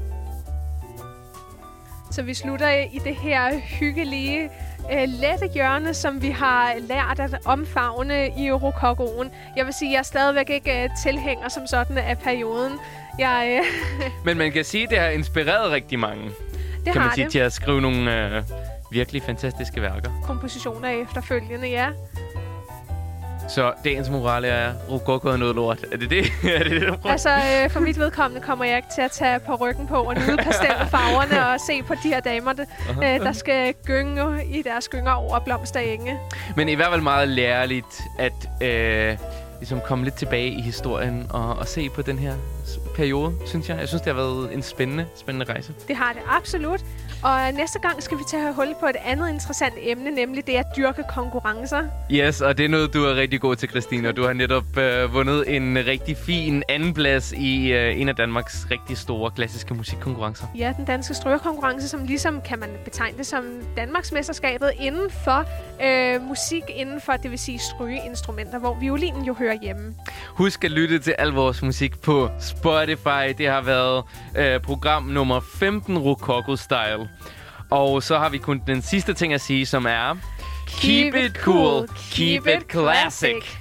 [2.19, 4.51] Så vi slutter i det her hyggelige
[4.93, 9.31] øh, lette hjørne, som vi har lært at omfavne i rokokoen.
[9.57, 12.73] Jeg vil sige, at jeg stadigvæk ikke øh, tilhænger som sådan af perioden.
[13.19, 16.25] Jeg, øh, Men man kan sige, at det har inspireret rigtig mange.
[16.25, 17.33] Det kan har man sige, det.
[17.33, 18.43] til at skrive nogle øh,
[18.93, 20.11] virkelig fantastiske værker.
[20.25, 21.89] Kompositioner efterfølgende, ja.
[23.49, 25.85] Så dagens morale er, rokoko er noget lort.
[25.93, 26.25] Er det det?
[26.57, 27.13] er det, det du prøver?
[27.13, 30.15] Altså, øh, for mit vedkommende kommer jeg ikke til at tage på ryggen på og
[30.15, 34.89] nyde pastelfarverne og se på de her damer, der, øh, der skal gynge i deres
[34.89, 36.19] gynger over blomsterenge.
[36.57, 39.19] Men i hvert fald meget lærerligt at øh,
[39.59, 42.35] ligesom komme lidt tilbage i historien og, og se på den her
[42.97, 43.79] periode, synes jeg.
[43.79, 45.75] Jeg synes, det har været en spændende, spændende rejse.
[45.89, 46.81] Det har det absolut.
[47.23, 50.67] Og næste gang skal vi tage hul på et andet interessant emne, nemlig det at
[50.77, 51.83] dyrke konkurrencer.
[52.13, 54.09] Yes, og det er noget, du er rigtig god til, Christine.
[54.09, 58.67] Og du har netop øh, vundet en rigtig fin andenplads i øh, en af Danmarks
[58.71, 60.47] rigtig store klassiske musikkonkurrencer.
[60.59, 63.45] Ja, den danske strygerkonkurrence, som ligesom kan man betegne det som
[63.77, 65.45] Danmarksmesterskabet inden for
[65.85, 69.95] øh, musik, inden for, det vil sige strygeinstrumenter, hvor violinen jo hører hjemme.
[70.29, 73.35] Husk at lytte til al vores musik på Spotify.
[73.39, 74.05] Det har været
[74.37, 77.08] øh, program nummer 15, Rococo Style.
[77.71, 80.17] Og så har vi kun den sidste ting at sige, som er...
[80.67, 83.59] Keep it cool, keep it classic.